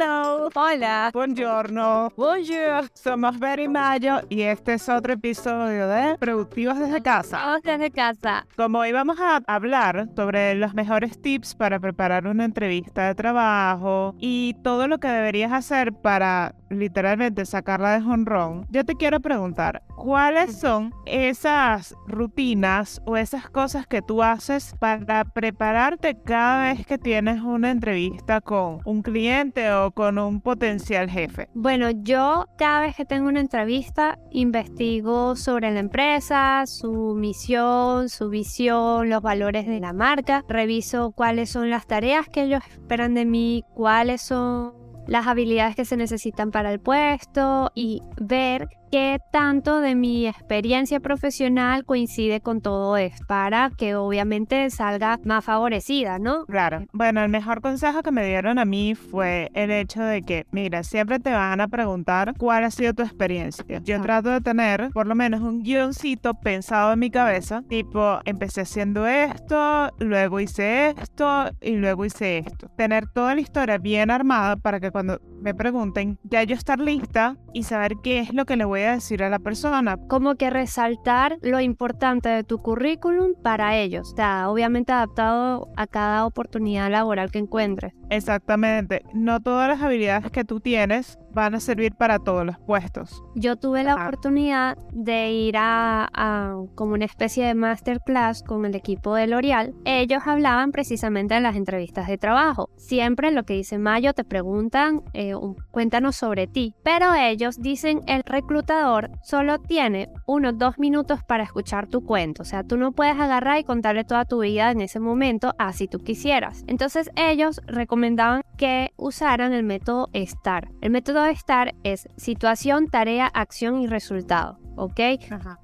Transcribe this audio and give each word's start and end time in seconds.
Hello. 0.00 0.48
Hola. 0.54 1.10
Buongiorno. 1.12 2.12
Bonjour. 2.16 2.88
Somos 2.94 3.36
Berry 3.40 3.66
Mayo 3.66 4.20
y 4.28 4.42
este 4.42 4.74
es 4.74 4.88
otro 4.88 5.14
episodio 5.14 5.88
de 5.88 6.16
Productivos 6.18 6.78
desde 6.78 7.02
casa. 7.02 7.42
Todos 7.42 7.62
desde 7.62 7.90
casa. 7.90 8.46
Como 8.56 8.78
hoy 8.78 8.92
vamos 8.92 9.18
a 9.18 9.42
hablar 9.48 10.08
sobre 10.14 10.54
los 10.54 10.72
mejores 10.74 11.20
tips 11.20 11.56
para 11.56 11.80
preparar 11.80 12.28
una 12.28 12.44
entrevista 12.44 13.08
de 13.08 13.16
trabajo 13.16 14.14
y 14.20 14.54
todo 14.62 14.86
lo 14.86 14.98
que 14.98 15.08
deberías 15.08 15.50
hacer 15.50 15.92
para 15.92 16.54
literalmente 16.70 17.44
sacarla 17.44 17.98
de 17.98 18.06
honrón, 18.06 18.66
yo 18.70 18.84
te 18.84 18.94
quiero 18.94 19.18
preguntar, 19.18 19.82
¿cuáles 19.98 20.56
son 20.56 20.94
esas 21.06 21.94
rutinas 22.06 23.02
o 23.04 23.16
esas 23.16 23.50
cosas 23.50 23.86
que 23.86 24.00
tú 24.00 24.22
haces 24.22 24.74
para 24.78 25.24
prepararte 25.24 26.16
cada 26.22 26.72
vez 26.72 26.86
que 26.86 26.98
tienes 26.98 27.42
una 27.42 27.70
entrevista 27.70 28.40
con 28.40 28.80
un 28.84 29.02
cliente 29.02 29.72
o 29.72 29.90
con 29.90 30.18
un 30.18 30.40
potencial 30.40 31.10
jefe? 31.10 31.48
Bueno, 31.54 31.90
yo 31.90 32.46
cada 32.56 32.80
vez 32.80 32.94
que 32.94 33.04
tengo 33.04 33.28
una 33.28 33.40
entrevista 33.40 34.18
investigo 34.30 35.34
sobre 35.36 35.72
la 35.72 35.80
empresa, 35.80 36.64
su 36.66 37.14
misión, 37.16 38.08
su 38.08 38.30
visión, 38.30 39.10
los 39.10 39.20
valores 39.20 39.66
de 39.66 39.80
la 39.80 39.92
marca, 39.92 40.44
reviso 40.48 41.10
cuáles 41.10 41.50
son 41.50 41.70
las 41.70 41.86
tareas 41.86 42.28
que 42.28 42.42
ellos 42.42 42.62
esperan 42.70 43.14
de 43.14 43.24
mí, 43.24 43.64
cuáles 43.74 44.22
son 44.22 44.72
las 45.08 45.26
habilidades 45.26 45.74
que 45.74 45.86
se 45.86 45.96
necesitan 45.96 46.50
para 46.50 46.70
el 46.70 46.80
puesto 46.80 47.72
y 47.74 48.02
ver 48.20 48.68
qué 48.90 49.18
tanto 49.32 49.80
de 49.80 49.94
mi 49.94 50.26
experiencia 50.26 51.00
profesional 51.00 51.84
coincide 51.84 52.40
con 52.40 52.60
todo 52.60 52.96
esto 52.96 53.24
para 53.26 53.70
que 53.76 53.94
obviamente 53.94 54.70
salga 54.70 55.18
más 55.24 55.44
favorecida, 55.44 56.18
¿no? 56.18 56.44
Claro. 56.46 56.84
Bueno, 56.92 57.22
el 57.22 57.28
mejor 57.28 57.60
consejo 57.60 58.02
que 58.02 58.10
me 58.10 58.24
dieron 58.26 58.58
a 58.58 58.64
mí 58.64 58.94
fue 58.94 59.50
el 59.54 59.70
hecho 59.70 60.02
de 60.02 60.22
que, 60.22 60.46
mira, 60.50 60.82
siempre 60.82 61.18
te 61.18 61.30
van 61.30 61.60
a 61.60 61.68
preguntar 61.68 62.34
cuál 62.38 62.64
ha 62.64 62.70
sido 62.70 62.94
tu 62.94 63.02
experiencia. 63.02 63.80
Yo 63.84 64.00
trato 64.00 64.30
de 64.30 64.40
tener 64.40 64.90
por 64.92 65.06
lo 65.06 65.14
menos 65.14 65.40
un 65.40 65.62
guioncito 65.62 66.34
pensado 66.34 66.92
en 66.92 66.98
mi 66.98 67.10
cabeza, 67.10 67.62
tipo, 67.68 68.20
empecé 68.24 68.62
haciendo 68.62 69.06
esto, 69.06 69.90
luego 69.98 70.40
hice 70.40 70.90
esto 70.90 71.50
y 71.60 71.76
luego 71.76 72.04
hice 72.04 72.38
esto. 72.38 72.68
Tener 72.76 73.06
toda 73.08 73.34
la 73.34 73.40
historia 73.40 73.78
bien 73.78 74.10
armada 74.10 74.56
para 74.56 74.80
que 74.80 74.90
cuando 74.90 75.20
me 75.40 75.54
pregunten, 75.54 76.18
ya 76.24 76.42
yo 76.42 76.54
estar 76.54 76.78
lista 76.80 77.36
y 77.52 77.62
saber 77.62 77.94
qué 78.02 78.20
es 78.20 78.34
lo 78.34 78.44
que 78.44 78.56
le 78.56 78.64
voy 78.64 78.77
a 78.84 78.92
decir 78.92 79.22
a 79.22 79.28
la 79.28 79.38
persona. 79.38 79.96
Como 80.08 80.34
que 80.36 80.50
resaltar 80.50 81.38
lo 81.42 81.60
importante 81.60 82.28
de 82.28 82.44
tu 82.44 82.58
currículum 82.58 83.34
para 83.42 83.76
ellos. 83.76 84.08
Está 84.08 84.48
obviamente 84.48 84.92
adaptado 84.92 85.68
a 85.76 85.86
cada 85.86 86.26
oportunidad 86.26 86.90
laboral 86.90 87.30
que 87.30 87.38
encuentres. 87.38 87.92
Exactamente. 88.10 89.02
No 89.12 89.40
todas 89.40 89.68
las 89.68 89.82
habilidades 89.82 90.30
que 90.30 90.44
tú 90.44 90.60
tienes 90.60 91.18
van 91.38 91.54
a 91.54 91.60
servir 91.60 91.94
para 91.94 92.18
todos 92.18 92.44
los 92.44 92.58
puestos. 92.58 93.22
Yo 93.34 93.56
tuve 93.56 93.84
la 93.84 93.94
oportunidad 93.94 94.76
de 94.92 95.30
ir 95.30 95.56
a, 95.56 96.56
como 96.74 96.94
una 96.94 97.04
especie 97.04 97.46
de 97.46 97.54
masterclass 97.54 98.42
con 98.42 98.64
el 98.64 98.74
equipo 98.74 99.14
de 99.14 99.26
L'Oreal. 99.26 99.74
Ellos 99.84 100.22
hablaban 100.26 100.72
precisamente 100.72 101.36
en 101.36 101.42
las 101.42 101.56
entrevistas 101.56 102.08
de 102.08 102.18
trabajo. 102.18 102.70
Siempre 102.76 103.30
lo 103.30 103.44
que 103.44 103.54
dice 103.54 103.78
Mayo 103.78 104.12
te 104.12 104.24
preguntan, 104.24 105.02
eh, 105.12 105.34
cuéntanos 105.70 106.16
sobre 106.16 106.46
ti. 106.46 106.74
Pero 106.82 107.14
ellos 107.14 107.60
dicen 107.60 108.00
el 108.06 108.22
reclutador 108.24 109.10
solo 109.22 109.58
tiene 109.58 110.08
unos 110.26 110.58
dos 110.58 110.78
minutos 110.78 111.22
para 111.24 111.44
escuchar 111.44 111.86
tu 111.86 112.04
cuento. 112.04 112.42
O 112.42 112.44
sea, 112.44 112.64
tú 112.64 112.76
no 112.76 112.92
puedes 112.92 113.18
agarrar 113.18 113.58
y 113.58 113.64
contarle 113.64 114.04
toda 114.04 114.24
tu 114.24 114.40
vida 114.40 114.70
en 114.70 114.80
ese 114.80 115.00
momento 115.00 115.54
así 115.58 115.88
tú 115.88 115.98
quisieras. 116.00 116.64
Entonces 116.66 117.10
ellos 117.16 117.60
recomendaban 117.66 118.42
que 118.56 118.90
usaran 118.96 119.52
el 119.52 119.62
método 119.62 120.08
STAR. 120.14 120.68
El 120.80 120.90
método 120.90 121.24
STAR 121.34 121.74
es 121.82 122.08
situación, 122.16 122.88
tarea, 122.88 123.26
acción 123.26 123.80
y 123.80 123.86
resultado. 123.86 124.58
¿Ok? 124.76 125.00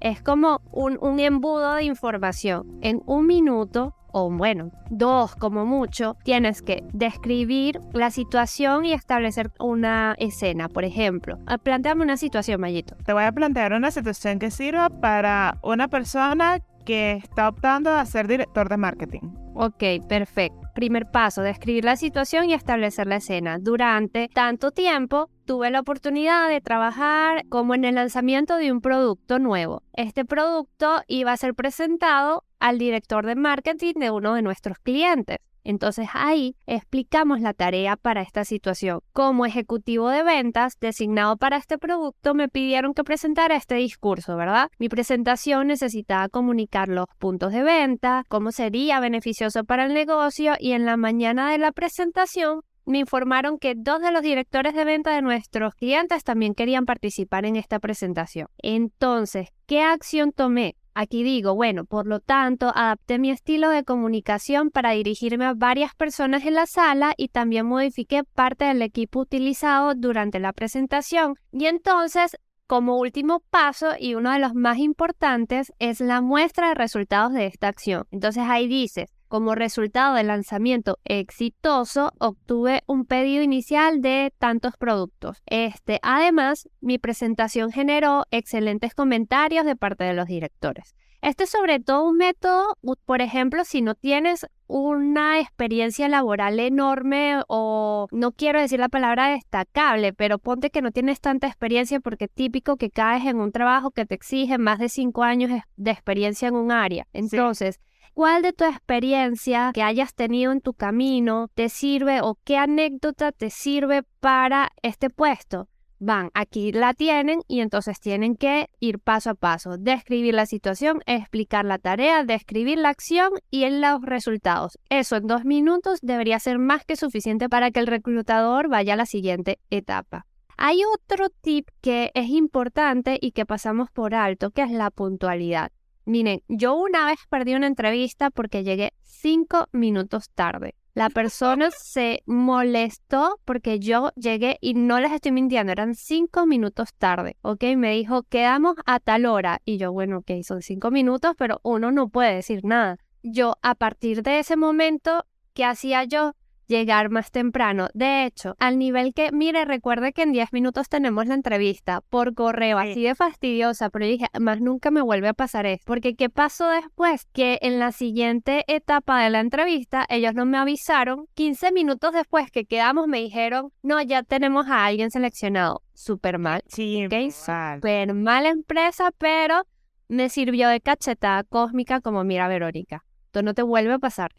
Es 0.01 0.21
como 0.21 0.61
un, 0.71 0.97
un 1.01 1.19
embudo 1.19 1.75
de 1.75 1.83
información. 1.83 2.79
En 2.81 3.01
un 3.05 3.25
minuto 3.25 3.95
o 4.17 4.29
bueno, 4.29 4.71
dos 4.89 5.35
como 5.35 5.65
mucho, 5.65 6.15
tienes 6.23 6.61
que 6.61 6.85
describir 6.93 7.81
la 7.91 8.11
situación 8.11 8.85
y 8.85 8.93
establecer 8.93 9.51
una 9.59 10.15
escena. 10.17 10.69
Por 10.69 10.85
ejemplo, 10.85 11.37
ah, 11.47 11.57
planteame 11.57 12.03
una 12.03 12.15
situación, 12.15 12.61
Mayito. 12.61 12.95
Te 13.05 13.11
voy 13.11 13.23
a 13.23 13.33
plantear 13.33 13.73
una 13.73 13.91
situación 13.91 14.39
que 14.39 14.51
sirva 14.51 14.89
para 14.89 15.57
una 15.63 15.89
persona 15.89 16.61
que 16.85 17.11
está 17.13 17.49
optando 17.49 17.91
a 17.91 18.05
ser 18.05 18.29
director 18.29 18.69
de 18.69 18.77
marketing. 18.77 19.33
Ok, 19.53 19.83
perfecto. 20.07 20.64
Primer 20.75 21.09
paso, 21.09 21.41
describir 21.41 21.85
la 21.85 21.95
situación 21.95 22.49
y 22.49 22.53
establecer 22.53 23.07
la 23.07 23.15
escena. 23.15 23.59
Durante 23.61 24.27
tanto 24.27 24.71
tiempo 24.71 25.29
tuve 25.45 25.71
la 25.71 25.79
oportunidad 25.79 26.49
de 26.49 26.59
trabajar 26.59 27.43
como 27.47 27.75
en 27.75 27.85
el 27.85 27.95
lanzamiento 27.95 28.57
de 28.57 28.73
un 28.73 28.81
producto 28.81 29.39
nuevo. 29.39 29.83
Este 29.93 30.25
producto 30.25 31.01
iba 31.07 31.31
a 31.31 31.37
ser 31.37 31.55
presentado 31.55 32.43
al 32.59 32.77
director 32.77 33.25
de 33.25 33.35
marketing 33.35 33.93
de 33.95 34.11
uno 34.11 34.33
de 34.33 34.41
nuestros 34.41 34.77
clientes. 34.79 35.37
Entonces 35.65 36.07
ahí 36.13 36.55
explicamos 36.67 37.41
la 37.41 37.53
tarea 37.53 37.97
para 37.97 38.21
esta 38.21 38.45
situación. 38.45 39.01
Como 39.11 39.45
ejecutivo 39.45 40.09
de 40.09 40.23
ventas 40.23 40.77
designado 40.79 41.35
para 41.35 41.57
este 41.57 41.77
producto, 41.77 42.33
me 42.33 42.47
pidieron 42.47 42.93
que 42.93 43.03
presentara 43.03 43.57
este 43.57 43.75
discurso, 43.75 44.37
¿verdad? 44.37 44.69
Mi 44.79 44.87
presentación 44.87 45.67
necesitaba 45.67 46.29
comunicar 46.29 46.87
los 46.87 47.07
puntos 47.17 47.51
de 47.51 47.63
venta, 47.63 48.23
cómo 48.29 48.51
sería 48.51 48.99
beneficioso 48.99 49.65
para 49.65 49.85
el 49.85 49.93
negocio 49.93 50.53
y 50.59 50.71
en 50.71 50.85
la 50.85 50.95
mañana 50.95 51.51
de 51.51 51.57
la 51.57 51.71
presentación 51.71 52.61
me 52.85 52.99
informaron 52.99 53.57
que 53.57 53.73
dos 53.75 53.99
de 53.99 54.11
los 54.11 54.21
directores 54.21 54.75
de 54.75 54.85
venta 54.85 55.15
de 55.15 55.23
nuestros 55.23 55.73
clientes 55.73 56.23
también 56.23 56.53
querían 56.53 56.85
participar 56.85 57.45
en 57.45 57.55
esta 57.55 57.79
presentación. 57.79 58.47
Entonces, 58.59 59.49
¿qué 59.65 59.81
acción 59.81 60.31
tomé? 60.31 60.75
Aquí 60.97 61.23
digo, 61.23 61.55
bueno, 61.55 61.83
por 61.83 62.07
lo 62.07 62.21
tanto, 62.21 62.71
adapté 62.73 63.19
mi 63.19 63.29
estilo 63.29 63.69
de 63.69 63.83
comunicación 63.83 64.69
para 64.71 64.91
dirigirme 64.91 65.43
a 65.43 65.53
varias 65.53 65.93
personas 65.93 66.45
en 66.45 66.53
la 66.53 66.67
sala 66.67 67.13
y 67.17 67.27
también 67.27 67.65
modifiqué 67.65 68.23
parte 68.23 68.63
del 68.63 68.81
equipo 68.81 69.19
utilizado 69.19 69.93
durante 69.93 70.39
la 70.39 70.53
presentación. 70.53 71.35
Y 71.51 71.65
entonces, 71.65 72.37
como 72.65 72.97
último 72.97 73.41
paso 73.49 73.89
y 73.99 74.15
uno 74.15 74.31
de 74.31 74.39
los 74.39 74.53
más 74.53 74.77
importantes, 74.77 75.73
es 75.79 75.99
la 75.99 76.21
muestra 76.21 76.69
de 76.69 76.75
resultados 76.75 77.33
de 77.33 77.47
esta 77.47 77.67
acción. 77.67 78.05
Entonces 78.11 78.43
ahí 78.47 78.65
dices, 78.69 79.14
como 79.35 79.53
resultado 79.53 80.15
del 80.15 80.27
lanzamiento 80.27 80.97
exitoso, 81.03 82.13
obtuve 82.19 82.83
un 82.87 83.03
pedido 83.03 83.43
inicial 83.43 84.01
de 84.01 84.31
tantos 84.39 84.77
productos. 84.77 85.43
Este, 85.45 85.99
además, 86.03 86.69
mi 86.79 86.99
presentación 86.99 87.73
generó 87.73 88.23
excelentes 88.31 88.95
comentarios 88.95 89.65
de 89.65 89.75
parte 89.75 90.05
de 90.05 90.13
los 90.13 90.27
directores. 90.27 90.95
Este 91.21 91.43
es 91.43 91.49
sobre 91.49 91.81
todo 91.81 92.07
un 92.07 92.15
método, 92.15 92.77
por 93.03 93.19
ejemplo, 93.19 93.65
si 93.65 93.81
no 93.81 93.93
tienes 93.93 94.47
una 94.67 95.41
experiencia 95.41 96.07
laboral 96.07 96.57
enorme 96.61 97.41
o 97.49 98.07
no 98.11 98.31
quiero 98.31 98.61
decir 98.61 98.79
la 98.79 98.87
palabra 98.87 99.27
destacable, 99.27 100.13
pero 100.13 100.39
ponte 100.39 100.69
que 100.69 100.81
no 100.81 100.91
tienes 100.91 101.19
tanta 101.19 101.47
experiencia 101.47 101.99
porque 101.99 102.25
es 102.25 102.31
típico 102.31 102.77
que 102.77 102.89
caes 102.89 103.25
en 103.25 103.41
un 103.41 103.51
trabajo 103.51 103.91
que 103.91 104.05
te 104.05 104.15
exige 104.15 104.57
más 104.57 104.79
de 104.79 104.87
cinco 104.87 105.23
años 105.23 105.51
de 105.75 105.91
experiencia 105.91 106.47
en 106.47 106.55
un 106.55 106.71
área. 106.71 107.05
Entonces, 107.11 107.81
¿Cuál 108.15 108.43
de 108.43 108.53
tu 108.53 108.63
experiencia 108.63 109.71
que 109.73 109.83
hayas 109.83 110.15
tenido 110.15 110.53
en 110.53 110.61
tu 110.61 110.73
camino 110.73 111.49
te 111.53 111.67
sirve 111.67 112.21
o 112.21 112.39
qué 112.45 112.55
anécdota 112.55 113.33
te 113.33 113.49
sirve 113.49 114.03
para 114.21 114.71
este 114.83 115.09
puesto? 115.09 115.67
Van, 115.99 116.31
aquí 116.33 116.71
la 116.71 116.93
tienen 116.93 117.41
y 117.49 117.59
entonces 117.59 117.99
tienen 117.99 118.37
que 118.37 118.69
ir 118.79 118.99
paso 118.99 119.31
a 119.31 119.35
paso, 119.35 119.75
describir 119.77 120.33
la 120.33 120.45
situación, 120.45 121.01
explicar 121.05 121.65
la 121.65 121.77
tarea, 121.77 122.23
describir 122.23 122.77
la 122.77 122.87
acción 122.87 123.31
y 123.51 123.69
los 123.69 124.01
resultados. 124.01 124.79
Eso 124.89 125.17
en 125.17 125.27
dos 125.27 125.43
minutos 125.43 125.99
debería 126.01 126.39
ser 126.39 126.57
más 126.57 126.85
que 126.85 126.95
suficiente 126.95 127.49
para 127.49 127.69
que 127.71 127.81
el 127.81 127.87
reclutador 127.87 128.69
vaya 128.69 128.93
a 128.93 128.97
la 128.97 129.05
siguiente 129.05 129.59
etapa. 129.69 130.25
Hay 130.55 130.79
otro 130.85 131.27
tip 131.41 131.67
que 131.81 132.11
es 132.13 132.29
importante 132.29 133.17
y 133.19 133.31
que 133.31 133.45
pasamos 133.45 133.91
por 133.91 134.15
alto, 134.15 134.51
que 134.51 134.61
es 134.61 134.71
la 134.71 134.89
puntualidad. 134.89 135.73
Miren, 136.05 136.43
yo 136.47 136.75
una 136.75 137.07
vez 137.07 137.19
perdí 137.29 137.55
una 137.55 137.65
entrevista 137.65 138.29
porque 138.29 138.63
llegué 138.63 138.93
cinco 139.03 139.67
minutos 139.71 140.29
tarde. 140.29 140.75
La 140.93 141.09
persona 141.09 141.69
se 141.77 142.21
molestó 142.27 143.39
porque 143.43 143.79
yo 143.79 144.11
llegué 144.15 144.57
y 144.61 144.75
no 144.75 144.99
les 144.99 145.11
estoy 145.11 145.31
mintiendo, 145.31 145.71
eran 145.71 145.95
cinco 145.95 146.45
minutos 146.45 146.93
tarde, 146.93 147.37
¿ok? 147.41 147.63
Me 147.75 147.91
dijo, 147.93 148.21
quedamos 148.23 148.75
a 148.85 148.99
tal 148.99 149.25
hora. 149.25 149.61
Y 149.65 149.77
yo, 149.77 149.91
bueno, 149.91 150.19
ok, 150.19 150.43
son 150.43 150.61
cinco 150.61 150.91
minutos, 150.91 151.33
pero 151.37 151.59
uno 151.63 151.91
no 151.91 152.07
puede 152.09 152.35
decir 152.35 152.63
nada. 152.63 152.97
Yo, 153.23 153.55
a 153.63 153.73
partir 153.73 154.21
de 154.21 154.39
ese 154.39 154.55
momento, 154.55 155.25
¿qué 155.53 155.65
hacía 155.65 156.03
yo? 156.03 156.33
Llegar 156.67 157.09
más 157.09 157.31
temprano. 157.31 157.89
De 157.93 158.25
hecho, 158.25 158.55
al 158.59 158.77
nivel 158.77 159.13
que, 159.13 159.31
mire, 159.31 159.65
recuerde 159.65 160.13
que 160.13 160.23
en 160.23 160.31
10 160.31 160.53
minutos 160.53 160.89
tenemos 160.89 161.27
la 161.27 161.35
entrevista 161.35 162.01
por 162.01 162.33
correo, 162.33 162.77
así 162.77 163.03
de 163.03 163.15
fastidiosa, 163.15 163.89
pero 163.89 164.05
dije, 164.05 164.27
más 164.39 164.61
nunca 164.61 164.91
me 164.91 165.01
vuelve 165.01 165.27
a 165.27 165.33
pasar 165.33 165.65
esto, 165.65 165.83
porque 165.85 166.15
¿qué 166.15 166.29
pasó 166.29 166.69
después? 166.69 167.25
Que 167.33 167.59
en 167.61 167.79
la 167.79 167.91
siguiente 167.91 168.63
etapa 168.67 169.23
de 169.23 169.29
la 169.29 169.39
entrevista, 169.39 170.05
ellos 170.09 170.33
no 170.33 170.45
me 170.45 170.57
avisaron, 170.57 171.27
15 171.35 171.71
minutos 171.71 172.13
después 172.13 172.51
que 172.51 172.65
quedamos 172.65 173.07
me 173.07 173.19
dijeron, 173.19 173.71
no, 173.81 174.01
ya 174.01 174.23
tenemos 174.23 174.67
a 174.67 174.85
alguien 174.85 175.11
seleccionado. 175.11 175.81
Súper 175.93 176.39
mal. 176.39 176.61
Sí, 176.67 177.05
¿ok? 177.05 177.31
Súper 177.31 178.13
mala 178.13 178.49
empresa, 178.49 179.11
pero 179.17 179.63
me 180.07 180.29
sirvió 180.29 180.69
de 180.69 180.81
cachetada 180.81 181.43
cósmica 181.43 182.01
como 182.01 182.23
mira 182.23 182.47
Verónica. 182.47 183.03
Esto 183.25 183.43
no 183.43 183.53
te 183.53 183.63
vuelve 183.63 183.93
a 183.93 183.99
pasar. 183.99 184.31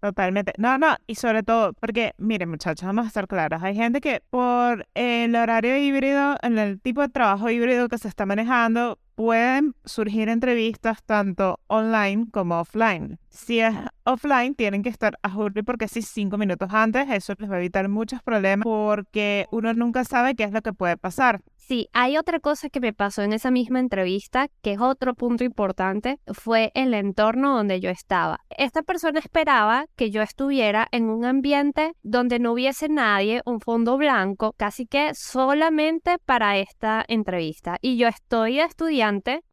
Totalmente. 0.00 0.52
No, 0.58 0.78
no, 0.78 0.96
y 1.08 1.16
sobre 1.16 1.42
todo, 1.42 1.72
porque, 1.72 2.12
miren 2.18 2.48
muchachos, 2.50 2.86
vamos 2.86 3.04
a 3.04 3.08
estar 3.08 3.26
claros, 3.26 3.62
hay 3.64 3.74
gente 3.74 4.00
que 4.00 4.22
por 4.30 4.86
el 4.94 5.34
horario 5.34 5.76
híbrido, 5.76 6.36
en 6.42 6.56
el 6.58 6.80
tipo 6.80 7.00
de 7.00 7.08
trabajo 7.08 7.50
híbrido 7.50 7.88
que 7.88 7.98
se 7.98 8.06
está 8.06 8.24
manejando, 8.24 9.00
pueden 9.18 9.74
surgir 9.84 10.28
entrevistas 10.28 11.02
tanto 11.02 11.58
online 11.66 12.26
como 12.30 12.60
offline. 12.60 13.18
Si 13.30 13.58
es 13.58 13.74
offline, 14.04 14.54
tienen 14.54 14.84
que 14.84 14.90
estar 14.90 15.18
a 15.24 15.36
Hurry 15.36 15.64
porque 15.64 15.88
si 15.88 16.02
cinco 16.02 16.38
minutos 16.38 16.68
antes, 16.72 17.10
eso 17.10 17.34
les 17.36 17.50
va 17.50 17.56
a 17.56 17.58
evitar 17.58 17.88
muchos 17.88 18.22
problemas 18.22 18.62
porque 18.62 19.46
uno 19.50 19.74
nunca 19.74 20.04
sabe 20.04 20.36
qué 20.36 20.44
es 20.44 20.52
lo 20.52 20.62
que 20.62 20.72
puede 20.72 20.96
pasar. 20.96 21.40
Sí, 21.56 21.90
hay 21.92 22.16
otra 22.16 22.40
cosa 22.40 22.70
que 22.70 22.80
me 22.80 22.94
pasó 22.94 23.20
en 23.20 23.34
esa 23.34 23.50
misma 23.50 23.78
entrevista, 23.78 24.48
que 24.62 24.72
es 24.72 24.80
otro 24.80 25.12
punto 25.12 25.44
importante, 25.44 26.18
fue 26.32 26.72
el 26.74 26.94
entorno 26.94 27.54
donde 27.54 27.78
yo 27.80 27.90
estaba. 27.90 28.40
Esta 28.56 28.82
persona 28.82 29.18
esperaba 29.18 29.84
que 29.94 30.10
yo 30.10 30.22
estuviera 30.22 30.88
en 30.92 31.10
un 31.10 31.26
ambiente 31.26 31.92
donde 32.02 32.38
no 32.38 32.52
hubiese 32.52 32.88
nadie, 32.88 33.42
un 33.44 33.60
fondo 33.60 33.98
blanco, 33.98 34.54
casi 34.56 34.86
que 34.86 35.12
solamente 35.14 36.16
para 36.24 36.56
esta 36.56 37.04
entrevista. 37.06 37.76
Y 37.82 37.98
yo 37.98 38.08
estoy 38.08 38.60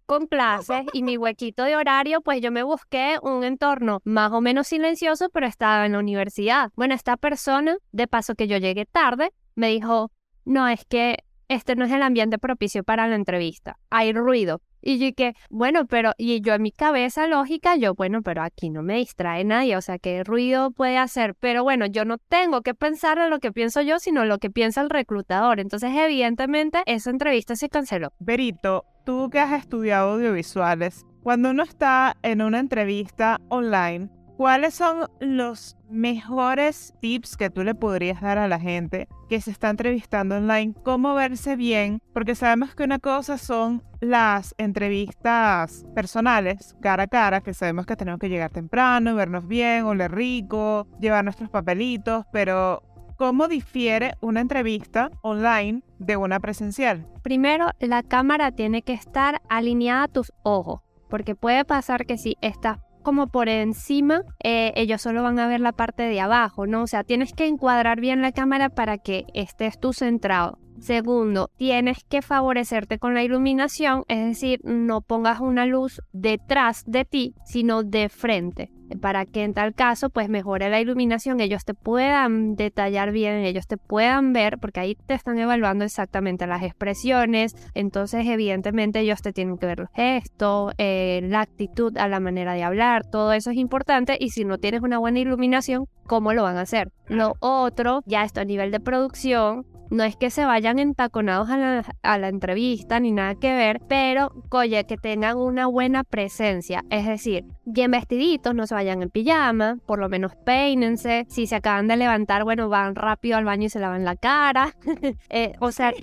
con 0.06 0.28
clases 0.28 0.86
y 0.94 1.04
mi 1.04 1.18
huequito 1.18 1.64
de 1.64 1.76
horario, 1.76 2.22
pues 2.22 2.42
yo 2.42 2.52
me 2.52 2.64
busqué 2.64 3.18
un 3.22 3.44
entorno 3.44 4.02
más 4.04 4.32
o 4.32 4.42
menos 4.42 4.68
silencioso, 4.68 5.30
pero 5.30 5.48
estaba 5.48 5.86
en 5.86 5.94
la 5.94 6.00
universidad. 6.00 6.72
Bueno, 6.76 6.94
esta 6.94 7.18
persona, 7.18 7.78
de 7.92 8.08
paso 8.08 8.36
que 8.36 8.48
yo 8.48 8.58
llegué 8.58 8.86
tarde, 8.86 9.32
me 9.56 9.70
dijo, 9.70 10.12
no, 10.44 10.68
es 10.68 10.86
que 10.86 11.24
este 11.48 11.76
no 11.76 11.86
es 11.86 11.92
el 11.92 12.02
ambiente 12.02 12.38
propicio 12.38 12.84
para 12.84 13.08
la 13.08 13.16
entrevista, 13.16 13.78
hay 13.90 14.14
ruido. 14.14 14.62
Y 14.88 15.00
yo 15.00 15.16
que, 15.16 15.34
bueno, 15.50 15.88
pero, 15.88 16.12
y 16.16 16.42
yo 16.42 16.54
en 16.54 16.62
mi 16.62 16.72
cabeza 16.72 17.26
lógica, 17.26 17.76
yo, 17.76 17.96
bueno, 17.96 18.22
pero 18.22 18.44
aquí 18.44 18.70
no 18.70 18.84
me 18.84 18.98
distrae 18.98 19.44
nadie, 19.44 19.76
o 19.76 19.82
sea, 19.82 19.98
¿qué 19.98 20.24
ruido 20.24 20.70
puede 20.70 21.00
hacer? 21.00 21.34
Pero 21.34 21.64
bueno, 21.64 21.88
yo 21.88 22.06
no 22.06 22.20
tengo 22.20 22.62
que 22.62 22.76
pensar 22.76 23.18
en 23.18 23.32
lo 23.32 23.40
que 23.40 23.52
pienso 23.52 23.82
yo, 23.82 23.98
sino 23.98 24.26
lo 24.26 24.38
que 24.38 24.52
piensa 24.52 24.82
el 24.82 24.92
reclutador. 24.92 25.60
Entonces, 25.60 25.92
evidentemente, 25.92 26.84
esa 26.86 27.10
entrevista 27.10 27.56
se 27.56 27.68
canceló. 27.68 28.14
Berito, 28.20 28.86
tú 29.06 29.30
que 29.30 29.40
has 29.40 29.54
estudiado 29.54 30.14
audiovisuales, 30.14 31.06
cuando 31.24 31.52
uno 31.52 31.64
está 31.64 32.18
en 32.24 32.42
una 32.42 32.60
entrevista 32.60 33.40
online, 33.50 34.10
¿Cuáles 34.38 34.74
son 34.74 35.08
los 35.22 35.78
mejores 35.90 36.94
tips 37.00 37.38
que 37.38 37.50
tú 37.50 37.64
le 37.64 37.74
podrías 37.74 38.20
dar 38.20 38.38
a 38.38 38.50
la 38.50 38.60
gente 38.60 39.08
que 39.30 39.40
se 39.40 39.50
está 39.50 39.70
entrevistando 39.70 40.36
online? 40.36 40.74
¿Cómo 40.84 41.14
verse 41.14 41.56
bien? 41.56 42.02
Porque 42.14 42.36
sabemos 42.36 42.76
que 42.76 42.84
una 42.84 43.00
cosa 43.00 43.38
son 43.38 43.82
las 44.02 44.54
entrevistas 44.58 45.86
personales, 45.96 46.76
cara 46.82 47.04
a 47.04 47.08
cara, 47.08 47.40
que 47.40 47.54
sabemos 47.54 47.86
que 47.86 47.96
tenemos 47.96 48.20
que 48.20 48.28
llegar 48.28 48.52
temprano, 48.52 49.16
vernos 49.16 49.48
bien, 49.48 49.86
oler 49.86 50.12
rico, 50.12 50.86
llevar 51.00 51.24
nuestros 51.24 51.50
papelitos, 51.50 52.26
pero 52.34 52.84
¿Cómo 53.18 53.48
difiere 53.48 54.16
una 54.20 54.42
entrevista 54.42 55.10
online 55.22 55.84
de 56.00 56.18
una 56.18 56.42
presencial? 56.42 57.08
Primero, 57.24 57.68
la 57.80 58.04
cámara 58.04 58.52
tiene 58.52 58.82
que 58.82 58.92
estar 58.92 59.42
alineada 59.48 60.04
a 60.04 60.08
tus 60.10 60.34
ojos, 60.44 60.82
porque 61.10 61.34
puede 61.34 61.64
pasar 61.64 62.06
que 62.06 62.18
si 62.18 62.36
estás 62.42 62.80
como 63.04 63.28
por 63.28 63.48
encima, 63.48 64.24
eh, 64.44 64.74
ellos 64.76 65.02
solo 65.02 65.24
van 65.24 65.40
a 65.40 65.48
ver 65.48 65.62
la 65.62 65.72
parte 65.72 66.04
de 66.04 66.20
abajo, 66.20 66.68
¿no? 66.68 66.82
O 66.82 66.88
sea, 66.88 67.04
tienes 67.04 67.32
que 67.32 67.48
encuadrar 67.48 68.02
bien 68.02 68.22
la 68.22 68.34
cámara 68.34 68.70
para 68.70 68.98
que 68.98 69.26
estés 69.34 69.80
tú 69.80 69.94
centrado. 69.94 70.58
Segundo, 70.80 71.50
tienes 71.56 72.04
que 72.04 72.22
favorecerte 72.22 73.00
con 73.00 73.14
la 73.14 73.24
iluminación, 73.24 74.04
es 74.10 74.26
decir, 74.26 74.60
no 74.66 75.02
pongas 75.02 75.40
una 75.40 75.66
luz 75.66 76.02
detrás 76.12 76.84
de 76.86 77.06
ti, 77.06 77.36
sino 77.46 77.84
de 77.84 78.10
frente, 78.10 78.72
para 79.02 79.26
que 79.26 79.44
en 79.44 79.54
tal 79.54 79.74
caso 79.74 80.10
pues 80.10 80.30
mejore 80.30 80.70
la 80.70 80.80
iluminación, 80.80 81.40
ellos 81.40 81.66
te 81.66 81.74
puedan 81.74 82.56
detallar 82.56 83.12
bien, 83.12 83.38
ellos 83.38 83.68
te 83.68 83.78
puedan 83.78 84.34
ver, 84.34 84.58
porque 84.60 84.80
ahí 84.80 84.96
te 84.96 85.14
están 85.14 85.38
evaluando 85.40 85.86
exactamente 85.86 86.48
las 86.48 86.64
expresiones, 86.64 87.56
entonces 87.74 88.26
evidentemente 88.28 89.00
ellos 89.00 89.22
te 89.22 89.34
tienen 89.34 89.58
que 89.58 89.66
ver 89.66 89.80
los 89.80 89.90
gestos, 89.92 90.74
eh, 90.78 91.22
la 91.24 91.42
actitud, 91.42 91.98
a 91.98 92.08
la 92.08 92.20
manera 92.20 92.54
de 92.54 92.64
hablar, 92.64 93.06
todo 93.06 93.34
eso 93.34 93.52
es 93.52 93.58
importante 93.58 94.18
y 94.20 94.30
si 94.30 94.46
no 94.46 94.58
tienes 94.58 94.82
una 94.82 94.98
buena 94.98 95.20
iluminación, 95.20 95.88
¿cómo 96.06 96.34
lo 96.34 96.44
van 96.44 96.58
a 96.58 96.62
hacer? 96.62 96.92
Lo 97.08 97.36
otro, 97.40 98.02
ya 98.06 98.24
esto 98.24 98.42
a 98.42 98.46
nivel 98.46 98.72
de 98.72 98.80
producción, 98.80 99.66
no 99.90 100.04
es 100.04 100.16
que 100.16 100.30
se 100.30 100.46
vayan 100.46 100.80
entaconados 100.80 101.50
a 101.50 102.18
la, 102.18 102.28
entrevista 102.28 103.00
ni 103.00 103.12
nada 103.12 103.36
que 103.36 103.54
ver, 103.54 103.82
pero 103.88 104.32
oye, 104.50 104.84
que 104.86 104.98
tengan 104.98 105.38
una 105.38 105.68
buena 105.68 106.04
presencia. 106.04 106.84
Es 106.90 107.06
decir, 107.06 107.46
bien 107.66 107.92
vestiditos, 107.92 108.56
no 108.56 108.68
se 108.68 108.76
vayan 108.76 109.02
en 109.02 109.10
pijama, 109.10 109.78
por 109.86 110.00
lo 110.00 110.10
menos 110.10 110.36
peínense. 110.36 111.26
Si 111.30 111.48
se 111.48 111.56
acaban 111.56 111.88
de 111.88 111.98
levantar, 111.98 112.44
bueno, 112.44 112.70
van 112.70 112.96
rápido 112.96 113.38
al 113.38 113.46
baño 113.46 113.66
y 113.66 113.70
se 113.70 113.80
lavan 113.80 114.06
la 114.06 114.16
cara. 114.16 114.76
Eh, 115.30 115.54
o 115.60 115.72
sea, 115.72 115.94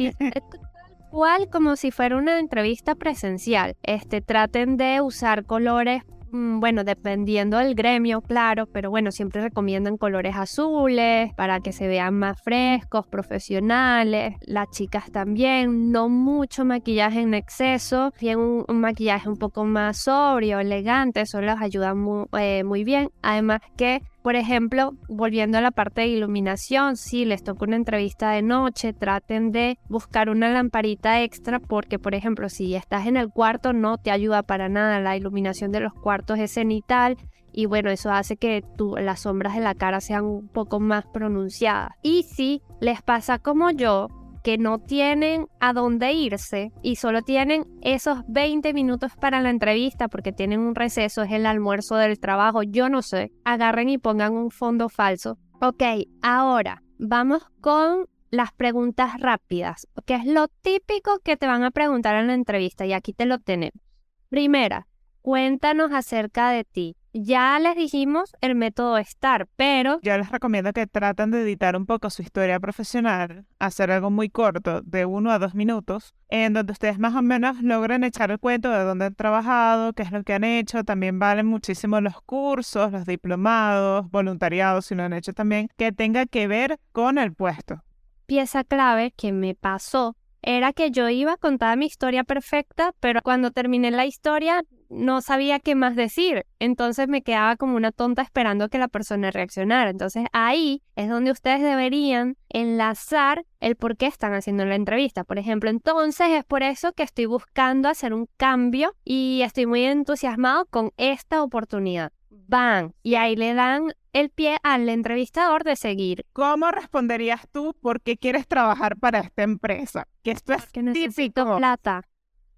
igual 1.10 1.48
como 1.50 1.76
si 1.76 1.90
fuera 1.90 2.16
una 2.16 2.38
entrevista 2.38 2.94
presencial. 2.94 3.76
Este, 3.82 4.20
traten 4.20 4.76
de 4.76 5.00
usar 5.00 5.44
colores 5.44 6.02
bueno, 6.32 6.82
dependiendo 6.82 7.58
del 7.58 7.74
gremio, 7.74 8.22
claro, 8.22 8.66
pero 8.66 8.90
bueno, 8.90 9.12
siempre 9.12 9.42
recomiendan 9.42 9.98
colores 9.98 10.34
azules 10.34 11.32
para 11.34 11.60
que 11.60 11.72
se 11.72 11.88
vean 11.88 12.14
más 12.14 12.40
frescos, 12.42 13.06
profesionales. 13.06 14.36
Las 14.46 14.70
chicas 14.70 15.12
también, 15.12 15.92
no 15.92 16.08
mucho 16.08 16.64
maquillaje 16.64 17.20
en 17.20 17.34
exceso, 17.34 18.12
bien 18.18 18.38
un, 18.38 18.64
maquillaje 18.80 19.28
un 19.28 19.36
poco 19.36 19.64
más 19.64 19.98
sobrio, 19.98 20.58
elegante, 20.58 21.20
eso 21.20 21.42
les 21.42 21.60
ayuda 21.60 21.94
muy, 21.94 22.24
eh, 22.38 22.64
muy 22.64 22.82
bien. 22.82 23.10
Además 23.20 23.60
que 23.76 24.00
por 24.22 24.36
ejemplo, 24.36 24.92
volviendo 25.08 25.58
a 25.58 25.60
la 25.60 25.72
parte 25.72 26.02
de 26.02 26.08
iluminación, 26.08 26.96
si 26.96 27.24
les 27.24 27.42
toca 27.42 27.64
una 27.64 27.76
entrevista 27.76 28.30
de 28.30 28.42
noche, 28.42 28.92
traten 28.92 29.50
de 29.50 29.78
buscar 29.88 30.30
una 30.30 30.48
lamparita 30.48 31.22
extra 31.22 31.58
porque, 31.58 31.98
por 31.98 32.14
ejemplo, 32.14 32.48
si 32.48 32.74
estás 32.74 33.06
en 33.06 33.16
el 33.16 33.30
cuarto 33.30 33.72
no 33.72 33.98
te 33.98 34.10
ayuda 34.10 34.42
para 34.42 34.68
nada. 34.68 35.00
La 35.00 35.16
iluminación 35.16 35.72
de 35.72 35.80
los 35.80 35.92
cuartos 35.92 36.38
es 36.38 36.52
cenital 36.52 37.16
y 37.52 37.66
bueno, 37.66 37.90
eso 37.90 38.10
hace 38.10 38.36
que 38.36 38.64
las 38.98 39.20
sombras 39.20 39.54
de 39.54 39.60
la 39.60 39.74
cara 39.74 40.00
sean 40.00 40.24
un 40.24 40.48
poco 40.48 40.80
más 40.80 41.04
pronunciadas. 41.12 41.92
Y 42.02 42.22
si 42.22 42.62
les 42.80 43.02
pasa 43.02 43.38
como 43.38 43.70
yo, 43.70 44.08
que 44.42 44.58
no 44.58 44.78
tienen 44.78 45.46
a 45.60 45.72
dónde 45.72 46.12
irse 46.12 46.72
y 46.82 46.96
solo 46.96 47.22
tienen 47.22 47.66
esos 47.82 48.20
20 48.28 48.72
minutos 48.74 49.12
para 49.20 49.40
la 49.40 49.50
entrevista 49.50 50.08
porque 50.08 50.32
tienen 50.32 50.60
un 50.60 50.74
receso, 50.74 51.22
es 51.22 51.32
el 51.32 51.46
almuerzo 51.46 51.96
del 51.96 52.18
trabajo, 52.18 52.62
yo 52.62 52.88
no 52.88 53.02
sé, 53.02 53.32
agarren 53.44 53.88
y 53.88 53.98
pongan 53.98 54.32
un 54.34 54.50
fondo 54.50 54.88
falso. 54.88 55.38
Ok, 55.60 55.82
ahora 56.22 56.82
vamos 56.98 57.46
con 57.60 58.06
las 58.30 58.52
preguntas 58.52 59.20
rápidas, 59.20 59.86
que 60.06 60.14
es 60.14 60.24
lo 60.24 60.48
típico 60.48 61.18
que 61.22 61.36
te 61.36 61.46
van 61.46 61.62
a 61.64 61.70
preguntar 61.70 62.16
en 62.16 62.28
la 62.28 62.34
entrevista 62.34 62.86
y 62.86 62.92
aquí 62.92 63.12
te 63.12 63.26
lo 63.26 63.38
tenemos. 63.38 63.80
Primera, 64.28 64.88
cuéntanos 65.20 65.92
acerca 65.92 66.50
de 66.50 66.64
ti. 66.64 66.96
Ya 67.14 67.58
les 67.58 67.76
dijimos 67.76 68.34
el 68.40 68.54
método 68.54 68.96
STAR, 68.96 69.46
pero... 69.56 70.00
Yo 70.00 70.16
les 70.16 70.30
recomiendo 70.30 70.72
que 70.72 70.86
traten 70.86 71.30
de 71.30 71.42
editar 71.42 71.76
un 71.76 71.84
poco 71.84 72.08
su 72.08 72.22
historia 72.22 72.58
profesional, 72.58 73.44
hacer 73.58 73.90
algo 73.90 74.10
muy 74.10 74.30
corto, 74.30 74.80
de 74.80 75.04
uno 75.04 75.30
a 75.30 75.38
dos 75.38 75.54
minutos, 75.54 76.14
en 76.30 76.54
donde 76.54 76.72
ustedes 76.72 76.98
más 76.98 77.14
o 77.14 77.20
menos 77.20 77.60
logren 77.62 78.02
echar 78.02 78.30
el 78.30 78.38
cuento 78.38 78.70
de 78.70 78.84
dónde 78.84 79.04
han 79.04 79.14
trabajado, 79.14 79.92
qué 79.92 80.04
es 80.04 80.10
lo 80.10 80.24
que 80.24 80.32
han 80.32 80.44
hecho. 80.44 80.84
También 80.84 81.18
valen 81.18 81.46
muchísimo 81.46 82.00
los 82.00 82.18
cursos, 82.22 82.90
los 82.92 83.04
diplomados, 83.04 84.10
voluntariados, 84.10 84.86
si 84.86 84.94
lo 84.94 85.02
han 85.02 85.12
hecho 85.12 85.34
también, 85.34 85.68
que 85.76 85.92
tenga 85.92 86.24
que 86.24 86.48
ver 86.48 86.78
con 86.92 87.18
el 87.18 87.34
puesto. 87.34 87.82
Pieza 88.24 88.64
clave 88.64 89.12
que 89.14 89.32
me 89.32 89.54
pasó 89.54 90.16
era 90.40 90.72
que 90.72 90.90
yo 90.90 91.08
iba 91.08 91.34
a 91.34 91.36
contar 91.36 91.76
mi 91.76 91.86
historia 91.86 92.24
perfecta, 92.24 92.94
pero 93.00 93.20
cuando 93.22 93.50
terminé 93.50 93.90
la 93.90 94.06
historia 94.06 94.62
no 94.92 95.20
sabía 95.20 95.58
qué 95.58 95.74
más 95.74 95.96
decir. 95.96 96.46
Entonces 96.58 97.08
me 97.08 97.22
quedaba 97.22 97.56
como 97.56 97.76
una 97.76 97.92
tonta 97.92 98.22
esperando 98.22 98.68
que 98.68 98.78
la 98.78 98.88
persona 98.88 99.30
reaccionara. 99.30 99.90
Entonces 99.90 100.26
ahí 100.32 100.82
es 100.96 101.08
donde 101.08 101.30
ustedes 101.30 101.60
deberían 101.60 102.36
enlazar 102.48 103.44
el 103.60 103.76
por 103.76 103.96
qué 103.96 104.06
están 104.06 104.34
haciendo 104.34 104.64
la 104.64 104.74
entrevista. 104.74 105.24
Por 105.24 105.38
ejemplo, 105.38 105.70
entonces 105.70 106.28
es 106.30 106.44
por 106.44 106.62
eso 106.62 106.92
que 106.92 107.02
estoy 107.02 107.26
buscando 107.26 107.88
hacer 107.88 108.12
un 108.14 108.28
cambio 108.36 108.94
y 109.04 109.40
estoy 109.44 109.66
muy 109.66 109.84
entusiasmado 109.84 110.66
con 110.66 110.92
esta 110.96 111.42
oportunidad. 111.42 112.12
Van 112.30 112.94
y 113.02 113.14
ahí 113.14 113.36
le 113.36 113.54
dan 113.54 113.92
el 114.12 114.30
pie 114.30 114.58
al 114.62 114.88
entrevistador 114.88 115.64
de 115.64 115.76
seguir. 115.76 116.26
¿Cómo 116.32 116.70
responderías 116.70 117.48
tú 117.50 117.74
por 117.80 118.00
qué 118.02 118.18
quieres 118.18 118.46
trabajar 118.46 118.96
para 118.96 119.20
esta 119.20 119.42
empresa? 119.42 120.06
Que 120.22 120.32
esto 120.32 120.52
es 120.52 120.66
Que 120.70 120.82
necesito 120.82 121.44
típico. 121.44 121.56
plata. 121.56 122.02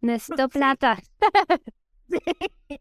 Necesito 0.00 0.48
plata. 0.48 0.98
Sí. 2.08 2.80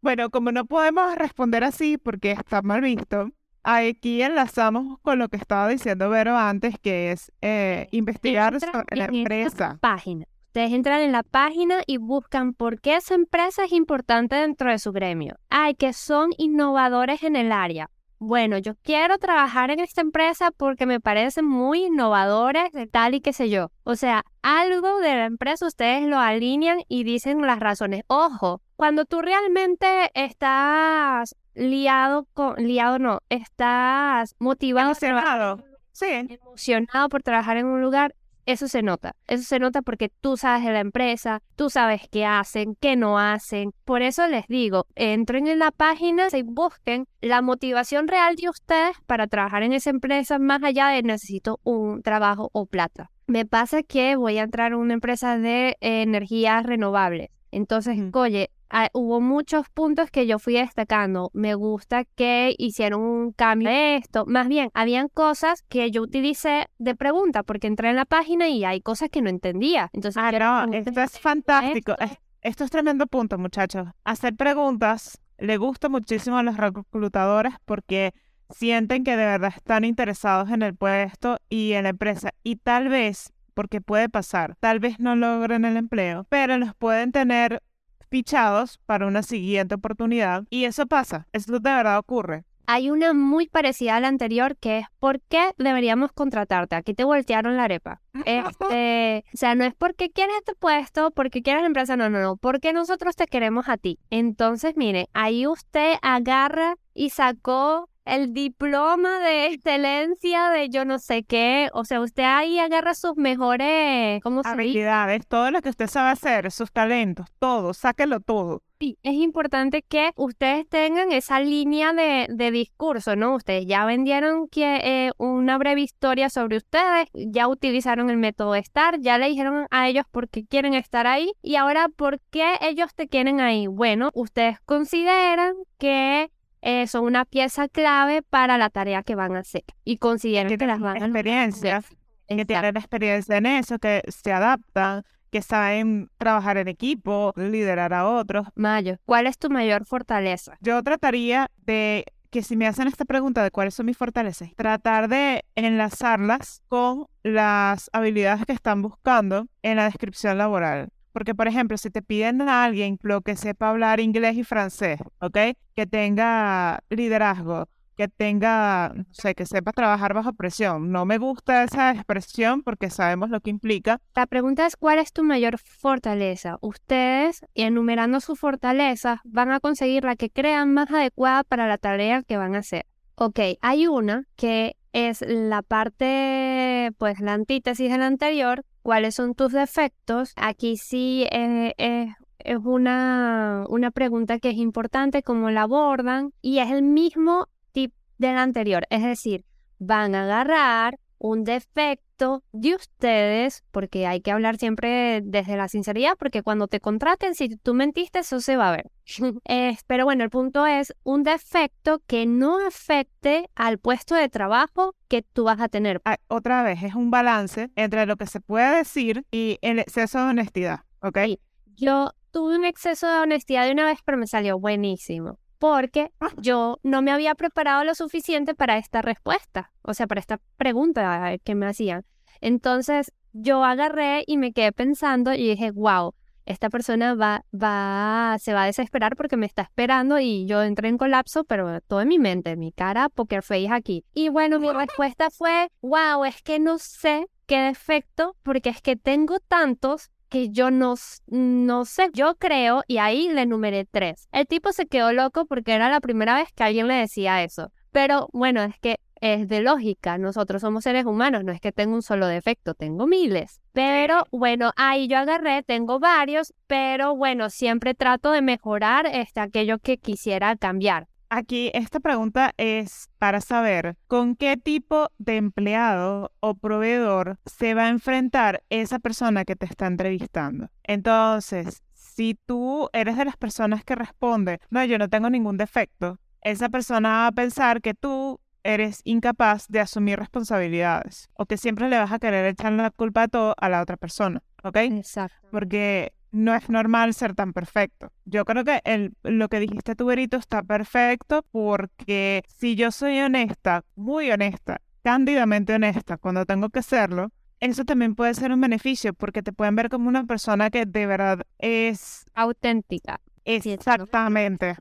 Bueno, 0.00 0.30
como 0.30 0.52
no 0.52 0.64
podemos 0.64 1.14
responder 1.16 1.64
así 1.64 1.98
porque 1.98 2.30
está 2.30 2.62
mal 2.62 2.80
visto, 2.80 3.30
aquí 3.64 4.22
enlazamos 4.22 4.98
con 5.02 5.18
lo 5.18 5.28
que 5.28 5.36
estaba 5.36 5.68
diciendo 5.68 6.08
Vero 6.08 6.36
antes, 6.36 6.76
que 6.80 7.10
es 7.10 7.32
eh, 7.42 7.88
investigar 7.90 8.58
sobre 8.60 8.96
la 8.96 9.06
empresa. 9.06 9.78
página. 9.80 10.26
Ustedes 10.46 10.72
entran 10.72 11.00
en 11.02 11.12
la 11.12 11.22
página 11.24 11.82
y 11.86 11.98
buscan 11.98 12.54
por 12.54 12.80
qué 12.80 12.96
esa 12.96 13.14
empresa 13.14 13.64
es 13.64 13.72
importante 13.72 14.36
dentro 14.36 14.70
de 14.70 14.78
su 14.78 14.92
gremio. 14.92 15.36
Ay, 15.50 15.74
que 15.74 15.92
son 15.92 16.30
innovadores 16.38 17.22
en 17.22 17.36
el 17.36 17.52
área. 17.52 17.90
Bueno, 18.20 18.58
yo 18.58 18.74
quiero 18.82 19.18
trabajar 19.18 19.70
en 19.70 19.78
esta 19.78 20.00
empresa 20.00 20.50
porque 20.50 20.86
me 20.86 20.98
parecen 20.98 21.44
muy 21.44 21.84
innovadores 21.84 22.72
de 22.72 22.88
tal 22.88 23.14
y 23.14 23.20
qué 23.20 23.32
sé 23.32 23.48
yo. 23.48 23.70
O 23.84 23.94
sea, 23.94 24.24
algo 24.42 24.98
de 24.98 25.14
la 25.14 25.24
empresa 25.26 25.66
ustedes 25.66 26.02
lo 26.08 26.18
alinean 26.18 26.80
y 26.88 27.04
dicen 27.04 27.40
las 27.42 27.60
razones. 27.60 28.02
Ojo, 28.08 28.60
cuando 28.74 29.04
tú 29.04 29.22
realmente 29.22 30.10
estás 30.14 31.36
liado 31.54 32.26
con, 32.34 32.56
liado 32.56 32.98
no, 32.98 33.20
estás 33.28 34.34
motivado 34.40 34.88
Emocionado. 34.88 35.64
Sí. 35.92 36.06
emocionado 36.06 37.08
por 37.08 37.22
trabajar 37.22 37.56
en 37.56 37.66
un 37.66 37.80
lugar, 37.82 38.14
eso 38.48 38.66
se 38.66 38.82
nota. 38.82 39.14
Eso 39.26 39.44
se 39.44 39.58
nota 39.58 39.82
porque 39.82 40.08
tú 40.08 40.38
sabes 40.38 40.64
de 40.64 40.72
la 40.72 40.80
empresa, 40.80 41.42
tú 41.54 41.68
sabes 41.68 42.08
qué 42.10 42.24
hacen, 42.24 42.76
qué 42.80 42.96
no 42.96 43.18
hacen. 43.18 43.72
Por 43.84 44.00
eso 44.00 44.26
les 44.26 44.46
digo, 44.48 44.86
entren 44.94 45.46
en 45.48 45.58
la 45.58 45.70
página 45.70 46.28
y 46.32 46.42
busquen 46.42 47.06
la 47.20 47.42
motivación 47.42 48.08
real 48.08 48.36
de 48.36 48.48
ustedes 48.48 48.96
para 49.06 49.26
trabajar 49.26 49.62
en 49.64 49.74
esa 49.74 49.90
empresa 49.90 50.38
más 50.38 50.62
allá 50.62 50.88
de 50.88 51.02
necesito 51.02 51.60
un 51.62 52.00
trabajo 52.00 52.48
o 52.54 52.64
plata. 52.64 53.10
Me 53.26 53.44
pasa 53.44 53.82
que 53.82 54.16
voy 54.16 54.38
a 54.38 54.44
entrar 54.44 54.72
a 54.72 54.78
una 54.78 54.94
empresa 54.94 55.36
de 55.36 55.76
eh, 55.80 56.00
energías 56.00 56.64
renovables. 56.64 57.28
Entonces, 57.50 57.98
oye, 58.14 58.50
ah, 58.70 58.88
hubo 58.92 59.20
muchos 59.20 59.68
puntos 59.70 60.10
que 60.10 60.26
yo 60.26 60.38
fui 60.38 60.54
destacando. 60.54 61.30
Me 61.34 61.54
gusta 61.54 62.04
que 62.04 62.54
hicieron 62.58 63.00
un 63.02 63.32
cambio 63.32 63.68
de 63.70 63.96
esto. 63.96 64.24
Más 64.26 64.48
bien, 64.48 64.70
habían 64.74 65.08
cosas 65.08 65.62
que 65.68 65.90
yo 65.90 66.02
utilicé 66.02 66.66
de 66.78 66.94
pregunta 66.94 67.42
porque 67.42 67.66
entré 67.66 67.90
en 67.90 67.96
la 67.96 68.04
página 68.04 68.48
y 68.48 68.64
hay 68.64 68.80
cosas 68.80 69.08
que 69.10 69.22
no 69.22 69.30
entendía. 69.30 69.90
Entonces, 69.92 70.22
Ah, 70.24 70.66
no, 70.66 70.72
esto 70.72 71.00
es 71.00 71.18
fantástico. 71.18 71.92
esto. 71.92 72.04
Es- 72.04 72.18
Esto 72.40 72.62
es 72.64 72.70
tremendo 72.70 73.06
punto, 73.08 73.36
muchachos. 73.36 73.88
Hacer 74.04 74.36
preguntas 74.36 75.18
le 75.38 75.56
gusta 75.56 75.88
muchísimo 75.88 76.38
a 76.38 76.44
los 76.44 76.56
reclutadores 76.56 77.54
porque 77.64 78.12
sienten 78.50 79.02
que 79.04 79.16
de 79.16 79.24
verdad 79.26 79.52
están 79.56 79.84
interesados 79.84 80.50
en 80.50 80.62
el 80.62 80.74
puesto 80.74 81.38
y 81.48 81.72
en 81.72 81.82
la 81.82 81.88
empresa. 81.90 82.30
Y 82.44 82.56
tal 82.56 82.88
vez, 82.88 83.32
porque 83.54 83.80
puede 83.80 84.08
pasar, 84.08 84.54
tal 84.60 84.78
vez 84.78 85.00
no 85.00 85.16
logren 85.16 85.64
el 85.64 85.76
empleo, 85.76 86.26
pero 86.28 86.56
los 86.58 86.74
pueden 86.76 87.10
tener 87.10 87.60
fichados 88.08 88.78
para 88.86 89.06
una 89.06 89.22
siguiente 89.22 89.74
oportunidad. 89.74 90.44
Y 90.50 90.64
eso 90.64 90.86
pasa, 90.86 91.26
eso 91.32 91.52
de 91.52 91.58
verdad 91.60 91.98
ocurre. 91.98 92.44
Hay 92.70 92.90
una 92.90 93.14
muy 93.14 93.48
parecida 93.48 93.96
a 93.96 94.00
la 94.00 94.08
anterior 94.08 94.54
que 94.58 94.80
es 94.80 94.86
¿por 94.98 95.22
qué 95.22 95.52
deberíamos 95.56 96.12
contratarte? 96.12 96.76
Aquí 96.76 96.92
te 96.92 97.04
voltearon 97.04 97.56
la 97.56 97.64
arepa. 97.64 98.02
Este, 98.26 99.24
o 99.34 99.36
sea, 99.38 99.54
no 99.54 99.64
es 99.64 99.74
porque 99.74 100.10
quieres 100.10 100.36
este 100.36 100.54
puesto, 100.54 101.10
porque 101.12 101.40
quieres 101.40 101.62
la 101.62 101.68
empresa, 101.68 101.96
no, 101.96 102.10
no, 102.10 102.20
no, 102.20 102.36
porque 102.36 102.74
nosotros 102.74 103.16
te 103.16 103.26
queremos 103.26 103.70
a 103.70 103.78
ti. 103.78 103.98
Entonces, 104.10 104.76
mire, 104.76 105.08
ahí 105.14 105.46
usted 105.46 105.94
agarra 106.02 106.76
y 106.92 107.08
sacó 107.08 107.88
el 108.08 108.32
diploma 108.32 109.20
de 109.20 109.46
excelencia 109.46 110.50
de 110.50 110.68
yo 110.70 110.84
no 110.84 110.98
sé 110.98 111.24
qué, 111.24 111.68
o 111.72 111.84
sea, 111.84 112.00
usted 112.00 112.24
ahí 112.24 112.58
agarra 112.58 112.94
sus 112.94 113.16
mejores. 113.16 114.20
Habilidades, 114.44 115.26
todo 115.26 115.50
lo 115.50 115.60
que 115.60 115.68
usted 115.68 115.86
sabe 115.86 116.10
hacer, 116.10 116.50
sus 116.50 116.72
talentos, 116.72 117.26
todo, 117.38 117.74
sáquelo 117.74 118.20
todo. 118.20 118.62
Sí, 118.80 118.96
es 119.02 119.14
importante 119.14 119.82
que 119.82 120.12
ustedes 120.14 120.68
tengan 120.68 121.10
esa 121.10 121.40
línea 121.40 121.92
de, 121.92 122.28
de 122.30 122.52
discurso, 122.52 123.16
¿no? 123.16 123.34
Ustedes 123.34 123.66
ya 123.66 123.84
vendieron 123.84 124.46
que, 124.46 124.76
eh, 124.84 125.10
una 125.18 125.58
breve 125.58 125.80
historia 125.80 126.30
sobre 126.30 126.58
ustedes, 126.58 127.08
ya 127.12 127.48
utilizaron 127.48 128.08
el 128.08 128.18
método 128.18 128.54
STAR, 128.54 129.00
ya 129.00 129.18
le 129.18 129.28
dijeron 129.28 129.66
a 129.70 129.88
ellos 129.88 130.04
por 130.12 130.28
qué 130.28 130.46
quieren 130.46 130.74
estar 130.74 131.08
ahí 131.08 131.32
y 131.42 131.56
ahora 131.56 131.88
por 131.88 132.20
qué 132.30 132.54
ellos 132.60 132.94
te 132.94 133.08
quieren 133.08 133.40
ahí. 133.40 133.66
Bueno, 133.66 134.10
ustedes 134.14 134.60
consideran 134.60 135.54
que 135.78 136.30
eh, 136.62 136.86
son 136.86 137.04
una 137.04 137.24
pieza 137.24 137.68
clave 137.68 138.22
para 138.22 138.58
la 138.58 138.70
tarea 138.70 139.02
que 139.02 139.14
van 139.14 139.36
a 139.36 139.40
hacer 139.40 139.64
y 139.84 139.98
consideran 139.98 140.56
que 140.56 140.66
las 140.66 140.80
van 140.80 141.02
a 141.02 141.06
lograr. 141.06 141.08
experiencia, 141.08 141.82
que 142.26 142.44
tienen 142.44 142.76
experiencia 142.76 143.36
en 143.36 143.46
eso, 143.46 143.78
que 143.78 144.02
se 144.08 144.32
adaptan, 144.32 145.02
que 145.30 145.42
saben 145.42 146.10
trabajar 146.18 146.56
en 146.56 146.68
equipo, 146.68 147.32
liderar 147.36 147.92
a 147.92 148.08
otros. 148.08 148.46
Mayo, 148.54 148.96
¿cuál 149.04 149.26
es 149.26 149.38
tu 149.38 149.50
mayor 149.50 149.84
fortaleza? 149.84 150.56
Yo 150.60 150.82
trataría 150.82 151.50
de 151.64 152.04
que 152.30 152.42
si 152.42 152.56
me 152.56 152.66
hacen 152.66 152.88
esta 152.88 153.04
pregunta 153.04 153.42
de 153.42 153.50
cuáles 153.50 153.74
son 153.74 153.86
mis 153.86 153.96
fortalezas, 153.96 154.50
tratar 154.54 155.08
de 155.08 155.44
enlazarlas 155.54 156.62
con 156.68 157.06
las 157.22 157.88
habilidades 157.92 158.44
que 158.44 158.52
están 158.52 158.82
buscando 158.82 159.46
en 159.62 159.76
la 159.76 159.84
descripción 159.84 160.36
laboral. 160.36 160.90
Porque, 161.12 161.34
por 161.34 161.48
ejemplo, 161.48 161.76
si 161.78 161.90
te 161.90 162.02
piden 162.02 162.42
a 162.42 162.64
alguien 162.64 162.98
lo 163.02 163.20
que 163.22 163.36
sepa 163.36 163.70
hablar 163.70 164.00
inglés 164.00 164.36
y 164.36 164.44
francés, 164.44 165.00
¿ok? 165.20 165.38
Que 165.74 165.86
tenga 165.86 166.80
liderazgo, 166.90 167.68
que 167.98 168.06
tenga, 168.06 168.92
no 168.94 169.04
sé, 169.10 169.34
que 169.34 169.44
sepa 169.44 169.72
trabajar 169.72 170.14
bajo 170.14 170.32
presión. 170.32 170.92
No 170.92 171.04
me 171.04 171.18
gusta 171.18 171.64
esa 171.64 171.90
expresión 171.90 172.62
porque 172.62 172.90
sabemos 172.90 173.28
lo 173.28 173.40
que 173.40 173.50
implica. 173.50 174.00
La 174.14 174.26
pregunta 174.26 174.66
es 174.66 174.76
¿cuál 174.76 175.00
es 175.00 175.12
tu 175.12 175.24
mayor 175.24 175.58
fortaleza? 175.58 176.58
Ustedes, 176.60 177.44
enumerando 177.54 178.20
sus 178.20 178.38
fortalezas, 178.38 179.18
van 179.24 179.50
a 179.50 179.58
conseguir 179.58 180.04
la 180.04 180.14
que 180.14 180.30
crean 180.30 180.72
más 180.72 180.90
adecuada 180.92 181.42
para 181.42 181.66
la 181.66 181.76
tarea 181.76 182.22
que 182.22 182.36
van 182.36 182.54
a 182.54 182.58
hacer. 182.58 182.86
Ok, 183.16 183.40
hay 183.62 183.88
una 183.88 184.28
que 184.36 184.76
es 184.92 185.22
la 185.26 185.62
parte, 185.62 186.92
pues 186.98 187.20
la 187.20 187.34
antítesis 187.34 187.90
de 187.90 187.98
la 187.98 188.06
anterior. 188.06 188.64
¿Cuáles 188.82 189.14
son 189.14 189.34
tus 189.34 189.52
defectos? 189.52 190.32
Aquí 190.36 190.76
sí 190.76 191.26
eh, 191.30 191.74
es, 191.76 192.14
es 192.38 192.58
una, 192.64 193.64
una 193.68 193.90
pregunta 193.90 194.38
que 194.38 194.50
es 194.50 194.56
importante, 194.56 195.22
cómo 195.22 195.50
la 195.50 195.62
abordan, 195.62 196.32
y 196.40 196.58
es 196.58 196.70
el 196.70 196.82
mismo 196.82 197.48
tip 197.72 197.92
de 198.18 198.32
la 198.32 198.42
anterior. 198.42 198.86
Es 198.90 199.02
decir, 199.02 199.44
van 199.78 200.14
a 200.14 200.24
agarrar 200.24 200.98
un 201.18 201.44
defecto 201.44 202.42
de 202.52 202.74
ustedes, 202.74 203.64
porque 203.70 204.06
hay 204.06 204.20
que 204.20 204.30
hablar 204.30 204.56
siempre 204.56 205.20
desde 205.22 205.56
la 205.56 205.68
sinceridad, 205.68 206.16
porque 206.18 206.42
cuando 206.42 206.68
te 206.68 206.80
contraten, 206.80 207.34
si 207.34 207.56
tú 207.56 207.74
mentiste, 207.74 208.20
eso 208.20 208.40
se 208.40 208.56
va 208.56 208.68
a 208.68 208.76
ver. 208.76 208.90
Eh, 209.50 209.76
pero 209.86 210.04
bueno, 210.04 210.24
el 210.24 210.30
punto 210.30 210.66
es 210.66 210.94
un 211.02 211.22
defecto 211.22 212.02
que 212.06 212.26
no 212.26 212.58
afecte 212.66 213.48
al 213.54 213.78
puesto 213.78 214.14
de 214.14 214.28
trabajo 214.28 214.94
que 215.08 215.22
tú 215.22 215.44
vas 215.44 215.60
a 215.60 215.68
tener. 215.68 216.00
Ah, 216.04 216.18
Otra 216.28 216.62
vez, 216.62 216.82
es 216.82 216.94
un 216.94 217.10
balance 217.10 217.70
entre 217.76 218.04
lo 218.06 218.16
que 218.16 218.26
se 218.26 218.40
puede 218.40 218.76
decir 218.76 219.24
y 219.30 219.58
el 219.62 219.78
exceso 219.78 220.18
de 220.18 220.24
honestidad, 220.24 220.80
¿ok? 221.02 221.18
Sí. 221.24 221.40
Yo 221.76 222.10
tuve 222.30 222.56
un 222.56 222.64
exceso 222.64 223.06
de 223.06 223.20
honestidad 223.20 223.64
de 223.64 223.72
una 223.72 223.86
vez, 223.86 223.98
pero 224.04 224.18
me 224.18 224.26
salió 224.26 224.58
buenísimo. 224.58 225.38
Porque 225.58 226.12
yo 226.36 226.78
no 226.82 227.02
me 227.02 227.10
había 227.10 227.34
preparado 227.34 227.84
lo 227.84 227.94
suficiente 227.94 228.54
para 228.54 228.78
esta 228.78 229.02
respuesta, 229.02 229.72
o 229.82 229.94
sea, 229.94 230.06
para 230.06 230.20
esta 230.20 230.40
pregunta 230.56 231.36
que 231.42 231.54
me 231.54 231.66
hacían. 231.66 232.04
Entonces, 232.40 233.12
yo 233.32 233.64
agarré 233.64 234.24
y 234.26 234.36
me 234.36 234.52
quedé 234.52 234.72
pensando 234.72 235.32
y 235.34 235.48
dije, 235.48 235.70
wow, 235.72 236.14
esta 236.48 236.70
persona 236.70 237.14
va, 237.14 237.44
va, 237.52 238.36
se 238.40 238.54
va 238.54 238.62
a 238.62 238.66
desesperar 238.66 239.16
porque 239.16 239.36
me 239.36 239.46
está 239.46 239.62
esperando 239.62 240.18
y 240.18 240.46
yo 240.46 240.62
entré 240.62 240.88
en 240.88 240.96
colapso, 240.96 241.44
pero 241.44 241.80
todo 241.82 242.00
en 242.00 242.08
mi 242.08 242.18
mente, 242.18 242.56
mi 242.56 242.72
cara 242.72 243.10
poker 243.10 243.42
face 243.42 243.68
aquí. 243.70 244.04
Y 244.14 244.30
bueno, 244.30 244.58
mi 244.58 244.70
respuesta 244.70 245.28
fue, 245.30 245.68
wow, 245.82 246.24
es 246.24 246.42
que 246.42 246.58
no 246.58 246.78
sé 246.78 247.26
qué 247.46 247.60
defecto, 247.60 248.34
porque 248.42 248.70
es 248.70 248.80
que 248.80 248.96
tengo 248.96 249.40
tantos 249.40 250.10
que 250.28 250.50
yo 250.50 250.70
no, 250.70 250.94
no 251.26 251.84
sé, 251.84 252.10
yo 252.12 252.36
creo, 252.36 252.82
y 252.86 252.98
ahí 252.98 253.28
le 253.28 253.46
numeré 253.46 253.84
tres. 253.84 254.28
El 254.32 254.46
tipo 254.46 254.72
se 254.72 254.86
quedó 254.86 255.12
loco 255.12 255.46
porque 255.46 255.72
era 255.72 255.90
la 255.90 256.00
primera 256.00 256.34
vez 256.34 256.52
que 256.52 256.64
alguien 256.64 256.88
le 256.88 256.94
decía 256.94 257.42
eso. 257.42 257.72
Pero 257.90 258.28
bueno, 258.32 258.62
es 258.62 258.78
que 258.78 259.00
es 259.20 259.48
de 259.48 259.60
lógica, 259.60 260.18
nosotros 260.18 260.62
somos 260.62 260.84
seres 260.84 261.04
humanos, 261.04 261.44
no 261.44 261.52
es 261.52 261.60
que 261.60 261.72
tengo 261.72 261.94
un 261.94 262.02
solo 262.02 262.26
defecto, 262.26 262.74
tengo 262.74 263.06
miles. 263.06 263.60
Pero 263.72 264.24
bueno, 264.30 264.72
ahí 264.76 265.08
yo 265.08 265.18
agarré, 265.18 265.62
tengo 265.62 265.98
varios, 265.98 266.54
pero 266.66 267.16
bueno, 267.16 267.50
siempre 267.50 267.94
trato 267.94 268.30
de 268.30 268.42
mejorar 268.42 269.06
este, 269.06 269.40
aquello 269.40 269.78
que 269.78 269.98
quisiera 269.98 270.56
cambiar. 270.56 271.08
Aquí 271.30 271.70
esta 271.74 272.00
pregunta 272.00 272.52
es 272.56 273.10
para 273.18 273.42
saber 273.42 273.96
con 274.06 274.34
qué 274.34 274.56
tipo 274.56 275.10
de 275.18 275.36
empleado 275.36 276.32
o 276.40 276.54
proveedor 276.54 277.38
se 277.44 277.74
va 277.74 277.84
a 277.84 277.88
enfrentar 277.90 278.62
esa 278.70 278.98
persona 278.98 279.44
que 279.44 279.54
te 279.54 279.66
está 279.66 279.86
entrevistando. 279.86 280.70
Entonces, 280.84 281.82
si 281.92 282.34
tú 282.46 282.88
eres 282.94 283.18
de 283.18 283.26
las 283.26 283.36
personas 283.36 283.84
que 283.84 283.94
responde, 283.94 284.58
no, 284.70 284.82
yo 284.84 284.96
no 284.96 285.10
tengo 285.10 285.28
ningún 285.28 285.58
defecto, 285.58 286.18
esa 286.40 286.70
persona 286.70 287.10
va 287.10 287.26
a 287.26 287.32
pensar 287.32 287.82
que 287.82 287.92
tú 287.92 288.40
eres 288.64 289.02
incapaz 289.04 289.66
de 289.68 289.80
asumir 289.80 290.18
responsabilidades 290.18 291.28
o 291.34 291.44
que 291.44 291.58
siempre 291.58 291.88
le 291.88 291.98
vas 291.98 292.12
a 292.12 292.18
querer 292.18 292.46
echar 292.46 292.72
la 292.72 292.90
culpa 292.90 293.22
de 293.22 293.28
todo 293.28 293.54
a 293.58 293.68
la 293.68 293.82
otra 293.82 293.96
persona, 293.96 294.42
¿ok? 294.62 294.76
Exacto. 294.76 295.48
Porque 295.50 296.12
no 296.30 296.54
es 296.54 296.68
normal 296.68 297.14
ser 297.14 297.34
tan 297.34 297.52
perfecto. 297.52 298.12
Yo 298.24 298.44
creo 298.44 298.64
que 298.64 298.80
el, 298.84 299.14
lo 299.22 299.48
que 299.48 299.60
dijiste 299.60 299.94
tú, 299.94 300.06
Berito, 300.06 300.36
está 300.36 300.62
perfecto 300.62 301.44
porque 301.50 302.42
si 302.48 302.74
yo 302.74 302.90
soy 302.90 303.18
honesta, 303.20 303.84
muy 303.96 304.30
honesta, 304.30 304.80
cándidamente 305.02 305.74
honesta, 305.74 306.18
cuando 306.18 306.44
tengo 306.44 306.68
que 306.70 306.82
serlo, 306.82 307.30
eso 307.60 307.84
también 307.84 308.14
puede 308.14 308.34
ser 308.34 308.52
un 308.52 308.60
beneficio 308.60 309.14
porque 309.14 309.42
te 309.42 309.52
pueden 309.52 309.74
ver 309.74 309.88
como 309.88 310.08
una 310.08 310.24
persona 310.24 310.70
que 310.70 310.86
de 310.86 311.06
verdad 311.06 311.46
es 311.58 312.24
auténtica. 312.34 313.20
Exactamente. 313.44 314.76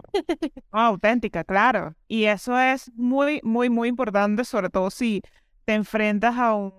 auténtica, 0.72 1.44
claro. 1.44 1.96
Y 2.08 2.26
eso 2.26 2.60
es 2.60 2.92
muy, 2.96 3.40
muy, 3.44 3.70
muy 3.70 3.88
importante, 3.88 4.44
sobre 4.44 4.70
todo 4.70 4.90
si 4.90 5.22
te 5.64 5.74
enfrentas 5.74 6.38
a 6.38 6.54
un 6.54 6.74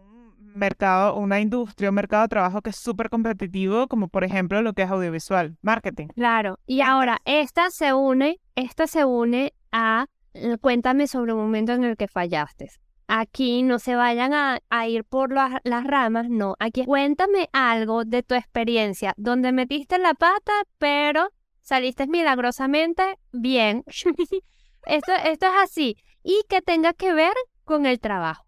mercado, 0.59 1.17
una 1.17 1.41
industria, 1.41 1.89
un 1.89 1.95
mercado 1.95 2.23
de 2.23 2.29
trabajo 2.29 2.63
que 2.63 2.71
es 2.71 2.77
súper 2.77 3.11
competitivo, 3.11 3.89
como 3.89 4.09
por 4.09 4.25
ejemplo 4.25 4.63
lo 4.63 4.73
que 4.73 4.83
es 4.83 4.91
audiovisual, 4.91 5.57
marketing. 5.63 6.09
Claro. 6.09 6.59
Y 6.67 6.81
ahora, 6.81 7.19
esta 7.25 7.71
se 7.71 7.93
une, 7.93 8.41
esta 8.55 8.87
se 8.87 9.05
une 9.05 9.53
a 9.73 10.07
eh, 10.35 10.57
cuéntame 10.61 11.07
sobre 11.07 11.33
un 11.33 11.41
momento 11.41 11.73
en 11.73 11.85
el 11.85 11.97
que 11.97 12.09
fallaste. 12.09 12.71
Aquí 13.07 13.63
no 13.63 13.79
se 13.79 13.97
vayan 13.97 14.35
a, 14.35 14.87
ir 14.87 15.05
por 15.05 15.33
las 15.33 15.85
ramas, 15.85 16.29
no. 16.29 16.57
Aquí 16.59 16.85
cuéntame 16.85 17.49
algo 17.53 18.05
de 18.05 18.23
tu 18.23 18.35
experiencia, 18.35 19.15
donde 19.17 19.51
metiste 19.51 19.99
la 19.99 20.13
pata, 20.13 20.53
pero 20.77 21.31
saliste 21.63 22.07
milagrosamente 22.07 23.19
bien. 23.33 23.83
esto, 24.87 25.13
esto 25.25 25.47
es 25.47 25.53
así. 25.63 25.97
Y 26.23 26.43
que 26.51 26.61
tenga 26.61 26.93
que 26.93 27.15
ver 27.15 27.33
con 27.65 27.87
el 27.87 27.99
trabajo. 27.99 28.48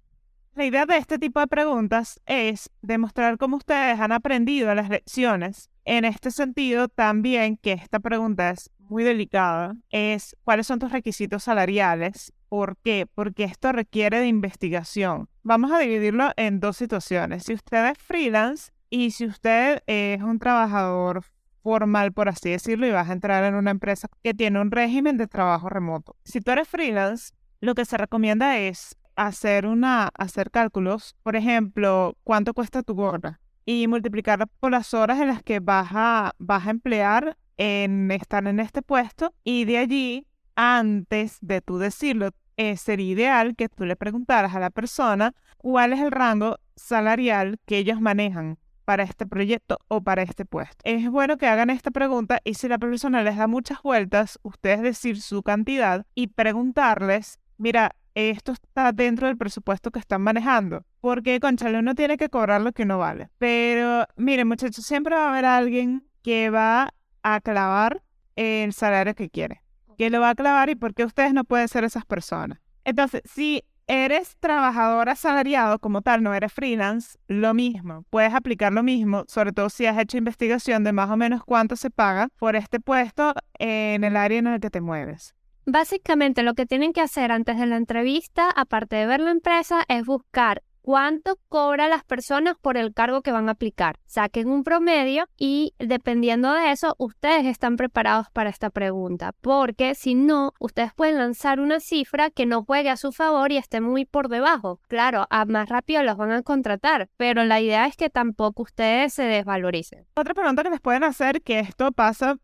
La 0.56 0.64
idea 0.64 0.84
de 0.84 0.96
este 0.96 1.18
tipo 1.18 1.38
de 1.38 1.46
preguntas 1.46 2.20
es 2.26 2.70
demostrar 2.82 3.38
cómo 3.38 3.56
ustedes 3.56 4.00
han 4.00 4.10
aprendido 4.10 4.74
las 4.74 4.88
lecciones. 4.88 5.70
En 5.84 6.04
este 6.04 6.32
sentido, 6.32 6.88
también 6.88 7.56
que 7.56 7.72
esta 7.72 8.00
pregunta 8.00 8.50
es 8.50 8.70
muy 8.78 9.04
delicada, 9.04 9.76
es 9.90 10.36
cuáles 10.42 10.66
son 10.66 10.80
tus 10.80 10.90
requisitos 10.90 11.44
salariales. 11.44 12.32
¿Por 12.48 12.76
qué? 12.78 13.06
Porque 13.14 13.44
esto 13.44 13.70
requiere 13.70 14.18
de 14.18 14.26
investigación. 14.26 15.28
Vamos 15.44 15.70
a 15.70 15.78
dividirlo 15.78 16.32
en 16.36 16.58
dos 16.58 16.76
situaciones. 16.76 17.44
Si 17.44 17.54
usted 17.54 17.86
es 17.86 17.98
freelance 17.98 18.72
y 18.90 19.12
si 19.12 19.26
usted 19.26 19.84
es 19.86 20.20
un 20.20 20.40
trabajador 20.40 21.22
formal, 21.62 22.12
por 22.12 22.28
así 22.28 22.50
decirlo, 22.50 22.88
y 22.88 22.90
vas 22.90 23.08
a 23.08 23.12
entrar 23.12 23.44
en 23.44 23.54
una 23.54 23.70
empresa 23.70 24.08
que 24.24 24.34
tiene 24.34 24.60
un 24.60 24.72
régimen 24.72 25.16
de 25.16 25.28
trabajo 25.28 25.68
remoto. 25.68 26.16
Si 26.24 26.40
tú 26.40 26.50
eres 26.50 26.66
freelance, 26.66 27.34
lo 27.60 27.74
que 27.74 27.84
se 27.84 27.96
recomienda 27.96 28.58
es 28.58 28.96
hacer 29.26 29.66
una 29.66 30.08
hacer 30.14 30.50
cálculos, 30.50 31.14
por 31.22 31.36
ejemplo, 31.36 32.16
cuánto 32.24 32.54
cuesta 32.54 32.82
tu 32.82 32.94
gorra 32.94 33.38
y 33.66 33.86
multiplicarla 33.86 34.46
por 34.46 34.70
las 34.70 34.94
horas 34.94 35.20
en 35.20 35.28
las 35.28 35.42
que 35.42 35.60
vas 35.60 35.88
a, 35.92 36.32
vas 36.38 36.66
a 36.66 36.70
emplear 36.70 37.36
en 37.58 38.10
estar 38.10 38.46
en 38.46 38.60
este 38.60 38.80
puesto 38.80 39.34
y 39.44 39.66
de 39.66 39.76
allí, 39.76 40.26
antes 40.56 41.36
de 41.42 41.60
tú 41.60 41.76
decirlo, 41.76 42.30
eh, 42.56 42.78
sería 42.78 43.12
ideal 43.12 43.56
que 43.56 43.68
tú 43.68 43.84
le 43.84 43.94
preguntaras 43.94 44.54
a 44.54 44.60
la 44.60 44.70
persona 44.70 45.34
cuál 45.58 45.92
es 45.92 46.00
el 46.00 46.12
rango 46.12 46.56
salarial 46.74 47.58
que 47.66 47.76
ellos 47.76 48.00
manejan 48.00 48.58
para 48.86 49.02
este 49.02 49.26
proyecto 49.26 49.78
o 49.88 50.00
para 50.00 50.22
este 50.22 50.46
puesto. 50.46 50.76
Es 50.84 51.10
bueno 51.10 51.36
que 51.36 51.46
hagan 51.46 51.68
esta 51.68 51.90
pregunta 51.90 52.40
y 52.42 52.54
si 52.54 52.68
la 52.68 52.78
persona 52.78 53.22
les 53.22 53.36
da 53.36 53.46
muchas 53.46 53.82
vueltas, 53.82 54.38
ustedes 54.42 54.80
decir 54.80 55.20
su 55.20 55.42
cantidad 55.42 56.06
y 56.14 56.28
preguntarles, 56.28 57.38
mira, 57.58 57.94
esto 58.14 58.52
está 58.52 58.92
dentro 58.92 59.26
del 59.26 59.36
presupuesto 59.36 59.90
que 59.90 59.98
están 59.98 60.22
manejando. 60.22 60.84
Porque, 61.00 61.40
conchale, 61.40 61.78
uno 61.78 61.94
tiene 61.94 62.16
que 62.16 62.28
cobrar 62.28 62.60
lo 62.60 62.72
que 62.72 62.82
uno 62.82 62.98
vale. 62.98 63.30
Pero, 63.38 64.06
miren, 64.16 64.48
muchachos, 64.48 64.84
siempre 64.84 65.14
va 65.14 65.26
a 65.26 65.30
haber 65.30 65.44
alguien 65.44 66.04
que 66.22 66.50
va 66.50 66.92
a 67.22 67.40
clavar 67.40 68.02
el 68.36 68.72
salario 68.72 69.14
que 69.14 69.30
quiere. 69.30 69.62
Que 69.96 70.10
lo 70.10 70.20
va 70.20 70.30
a 70.30 70.34
clavar 70.34 70.70
y 70.70 70.74
por 70.74 70.94
qué 70.94 71.04
ustedes 71.04 71.32
no 71.32 71.44
pueden 71.44 71.68
ser 71.68 71.84
esas 71.84 72.04
personas. 72.04 72.58
Entonces, 72.84 73.22
si 73.24 73.64
eres 73.86 74.36
trabajador 74.38 75.08
asalariado 75.08 75.78
como 75.78 76.00
tal, 76.00 76.22
no 76.22 76.32
eres 76.32 76.52
freelance, 76.52 77.18
lo 77.26 77.54
mismo. 77.54 78.04
Puedes 78.08 78.32
aplicar 78.34 78.72
lo 78.72 78.82
mismo, 78.82 79.24
sobre 79.26 79.52
todo 79.52 79.68
si 79.68 79.86
has 79.86 79.98
hecho 79.98 80.16
investigación 80.16 80.84
de 80.84 80.92
más 80.92 81.10
o 81.10 81.16
menos 81.16 81.42
cuánto 81.44 81.74
se 81.76 81.90
paga 81.90 82.28
por 82.38 82.54
este 82.54 82.78
puesto 82.78 83.34
en 83.58 84.04
el 84.04 84.16
área 84.16 84.38
en 84.38 84.46
el 84.46 84.60
que 84.60 84.70
te 84.70 84.80
mueves. 84.80 85.34
Básicamente 85.72 86.42
lo 86.42 86.54
que 86.54 86.66
tienen 86.66 86.92
que 86.92 87.00
hacer 87.00 87.30
antes 87.30 87.56
de 87.56 87.64
la 87.64 87.76
entrevista, 87.76 88.50
aparte 88.50 88.96
de 88.96 89.06
ver 89.06 89.20
la 89.20 89.30
empresa, 89.30 89.84
es 89.86 90.04
buscar 90.04 90.64
cuánto 90.82 91.38
cobra 91.48 91.86
las 91.86 92.02
personas 92.02 92.56
por 92.60 92.76
el 92.76 92.92
cargo 92.92 93.22
que 93.22 93.30
van 93.30 93.48
a 93.48 93.52
aplicar. 93.52 94.00
Saquen 94.04 94.48
un 94.48 94.64
promedio 94.64 95.26
y 95.36 95.74
dependiendo 95.78 96.52
de 96.52 96.72
eso, 96.72 96.96
ustedes 96.98 97.46
están 97.46 97.76
preparados 97.76 98.26
para 98.32 98.50
esta 98.50 98.70
pregunta, 98.70 99.30
porque 99.40 99.94
si 99.94 100.16
no, 100.16 100.54
ustedes 100.58 100.92
pueden 100.92 101.18
lanzar 101.18 101.60
una 101.60 101.78
cifra 101.78 102.30
que 102.30 102.46
no 102.46 102.64
juegue 102.64 102.90
a 102.90 102.96
su 102.96 103.12
favor 103.12 103.52
y 103.52 103.56
esté 103.56 103.80
muy 103.80 104.06
por 104.06 104.28
debajo. 104.28 104.80
Claro, 104.88 105.28
a 105.30 105.44
más 105.44 105.68
rápido 105.68 106.02
los 106.02 106.16
van 106.16 106.32
a 106.32 106.42
contratar, 106.42 107.10
pero 107.16 107.44
la 107.44 107.60
idea 107.60 107.86
es 107.86 107.96
que 107.96 108.10
tampoco 108.10 108.64
ustedes 108.64 109.14
se 109.14 109.22
desvaloricen. 109.22 110.04
Otra 110.16 110.34
pregunta 110.34 110.64
que 110.64 110.70
les 110.70 110.80
pueden 110.80 111.04
hacer, 111.04 111.42
que 111.42 111.60
esto 111.60 111.92
pasa, 111.92 112.38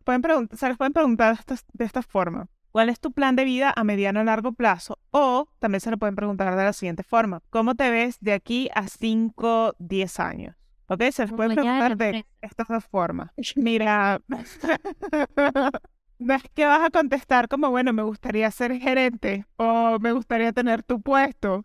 se 0.53 0.69
les 0.69 0.77
pueden 0.77 0.93
preguntar 0.93 1.37
de 1.73 1.85
esta 1.85 2.03
forma. 2.03 2.47
¿Cuál 2.77 2.91
es 2.91 3.01
tu 3.01 3.11
plan 3.11 3.37
de 3.37 3.47
vida 3.47 3.73
a 3.75 3.85
mediano 3.85 4.21
o 4.21 4.25
largo 4.25 4.53
plazo? 4.53 4.99
O 5.11 5.49
también 5.61 5.81
se 5.81 5.91
lo 5.91 5.97
pueden 5.97 6.15
preguntar 6.15 6.55
de 6.55 6.62
la 6.62 6.75
siguiente 6.75 7.03
forma. 7.03 7.41
¿Cómo 7.49 7.75
te 7.75 7.91
ves 7.91 8.19
de 8.21 8.35
aquí 8.35 8.69
a 8.75 8.87
5, 8.87 9.77
10 9.79 10.21
años? 10.21 10.57
¿Ok? 10.87 11.05
Se 11.11 11.23
les 11.23 11.33
puede 11.33 11.55
preguntar 11.55 11.97
de 11.97 12.27
estas 12.43 12.69
dos 12.69 12.85
formas. 12.85 13.31
Mira, 13.57 14.21
no 16.19 16.35
es 16.35 16.43
que 16.53 16.67
vas 16.67 16.85
a 16.85 16.91
contestar 16.91 17.49
como, 17.49 17.71
bueno, 17.71 17.95
me 17.95 18.03
gustaría 18.03 18.51
ser 18.51 18.79
gerente 18.79 19.47
o 19.57 19.99
me 19.99 20.12
gustaría 20.12 20.53
tener 20.53 20.83
tu 20.83 21.01
puesto. 21.01 21.65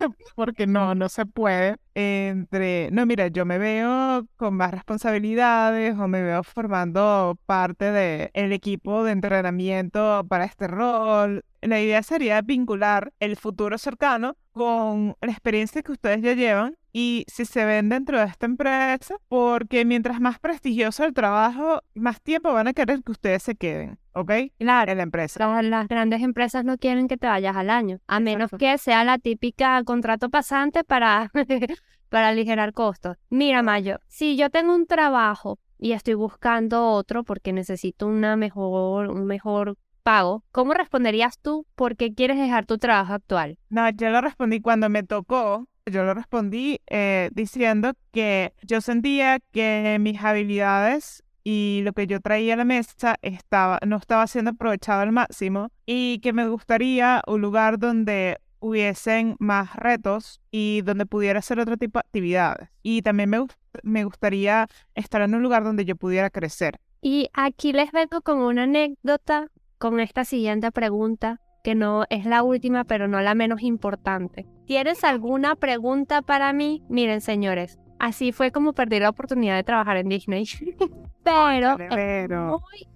porque 0.34 0.66
no, 0.66 0.94
no 0.94 1.08
se 1.08 1.26
puede. 1.26 1.76
Entre, 1.94 2.90
no, 2.92 3.06
mira, 3.06 3.28
yo 3.28 3.44
me 3.44 3.58
veo 3.58 4.26
con 4.36 4.54
más 4.54 4.70
responsabilidades 4.70 5.98
o 5.98 6.08
me 6.08 6.22
veo 6.22 6.42
formando 6.42 7.38
parte 7.46 7.90
del 7.92 8.52
equipo 8.52 9.04
de 9.04 9.12
entrenamiento 9.12 10.24
para 10.28 10.44
este 10.44 10.68
rol. 10.68 11.44
La 11.60 11.80
idea 11.80 12.02
sería 12.02 12.40
vincular 12.42 13.12
el 13.18 13.36
futuro 13.36 13.78
cercano 13.78 14.36
con 14.52 15.16
la 15.20 15.32
experiencia 15.32 15.82
que 15.82 15.92
ustedes 15.92 16.22
ya 16.22 16.34
llevan 16.34 16.76
y 16.92 17.24
si 17.28 17.44
se 17.44 17.64
ven 17.64 17.88
dentro 17.88 18.18
de 18.18 18.26
esta 18.26 18.46
empresa, 18.46 19.16
porque 19.28 19.84
mientras 19.84 20.20
más 20.20 20.38
prestigioso 20.38 21.04
el 21.04 21.14
trabajo, 21.14 21.82
más 21.94 22.20
tiempo 22.20 22.52
van 22.52 22.68
a 22.68 22.72
querer 22.72 23.02
que 23.02 23.12
ustedes 23.12 23.42
se 23.42 23.54
queden, 23.54 23.98
¿ok? 24.12 24.32
Claro. 24.58 24.92
En 24.92 24.98
la 24.98 25.02
empresa. 25.02 25.62
Las, 25.62 25.88
grandes 25.88 26.22
empresas 26.22 26.64
no 26.64 26.78
quieren 26.78 27.08
que 27.08 27.16
te 27.16 27.26
vayas 27.26 27.56
al 27.56 27.70
año, 27.70 27.98
a 28.06 28.20
menos 28.20 28.50
que 28.58 28.78
sea 28.78 29.04
la 29.04 29.18
típica 29.18 29.82
contrato 29.84 30.30
pasante 30.30 30.84
para, 30.84 31.30
para 32.08 32.28
aligerar 32.28 32.72
costos. 32.72 33.16
Mira, 33.30 33.62
Mayo, 33.62 33.98
si 34.06 34.36
yo 34.36 34.50
tengo 34.50 34.74
un 34.74 34.86
trabajo 34.86 35.58
y 35.78 35.92
estoy 35.92 36.14
buscando 36.14 36.90
otro 36.90 37.22
porque 37.22 37.52
necesito 37.52 38.06
una 38.06 38.36
mejor, 38.36 39.10
un 39.10 39.26
mejor 39.26 39.76
pago, 40.02 40.42
¿cómo 40.52 40.72
responderías 40.72 41.38
tú 41.38 41.66
por 41.74 41.96
qué 41.96 42.14
quieres 42.14 42.38
dejar 42.38 42.66
tu 42.66 42.78
trabajo 42.78 43.12
actual? 43.12 43.58
No, 43.68 43.88
yo 43.90 44.08
lo 44.10 44.20
respondí 44.20 44.60
cuando 44.60 44.88
me 44.88 45.02
tocó 45.02 45.68
yo 45.88 46.04
lo 46.04 46.14
respondí 46.14 46.80
eh, 46.86 47.30
diciendo 47.32 47.92
que 48.12 48.54
yo 48.62 48.80
sentía 48.80 49.38
que 49.52 49.96
mis 50.00 50.22
habilidades 50.22 51.22
y 51.44 51.80
lo 51.84 51.92
que 51.92 52.06
yo 52.06 52.20
traía 52.20 52.54
a 52.54 52.56
la 52.58 52.64
mesa 52.64 53.16
estaba, 53.22 53.78
no 53.86 53.96
estaba 53.96 54.26
siendo 54.26 54.50
aprovechado 54.50 55.00
al 55.00 55.12
máximo 55.12 55.70
y 55.86 56.18
que 56.20 56.32
me 56.32 56.46
gustaría 56.48 57.22
un 57.26 57.40
lugar 57.40 57.78
donde 57.78 58.38
hubiesen 58.60 59.36
más 59.38 59.74
retos 59.76 60.40
y 60.50 60.82
donde 60.82 61.06
pudiera 61.06 61.38
hacer 61.38 61.60
otro 61.60 61.76
tipo 61.76 61.98
de 61.98 62.00
actividades. 62.00 62.68
Y 62.82 63.02
también 63.02 63.30
me, 63.30 63.46
me 63.82 64.04
gustaría 64.04 64.68
estar 64.94 65.22
en 65.22 65.34
un 65.34 65.42
lugar 65.42 65.64
donde 65.64 65.84
yo 65.84 65.96
pudiera 65.96 66.30
crecer. 66.30 66.78
Y 67.00 67.30
aquí 67.32 67.72
les 67.72 67.92
vengo 67.92 68.20
con 68.20 68.38
una 68.38 68.64
anécdota 68.64 69.48
con 69.78 70.00
esta 70.00 70.24
siguiente 70.24 70.72
pregunta 70.72 71.40
que 71.62 71.74
no 71.74 72.04
es 72.10 72.24
la 72.24 72.42
última, 72.42 72.84
pero 72.84 73.08
no 73.08 73.20
la 73.20 73.34
menos 73.34 73.62
importante. 73.62 74.46
¿Tienes 74.66 75.04
alguna 75.04 75.56
pregunta 75.56 76.22
para 76.22 76.52
mí? 76.52 76.82
Miren, 76.88 77.20
señores, 77.20 77.78
así 77.98 78.32
fue 78.32 78.52
como 78.52 78.72
perdí 78.72 79.00
la 79.00 79.10
oportunidad 79.10 79.56
de 79.56 79.64
trabajar 79.64 79.96
en 79.96 80.08
Disney. 80.08 80.44
Pero, 81.28 81.76
es 81.78 82.28
muy 82.30 82.88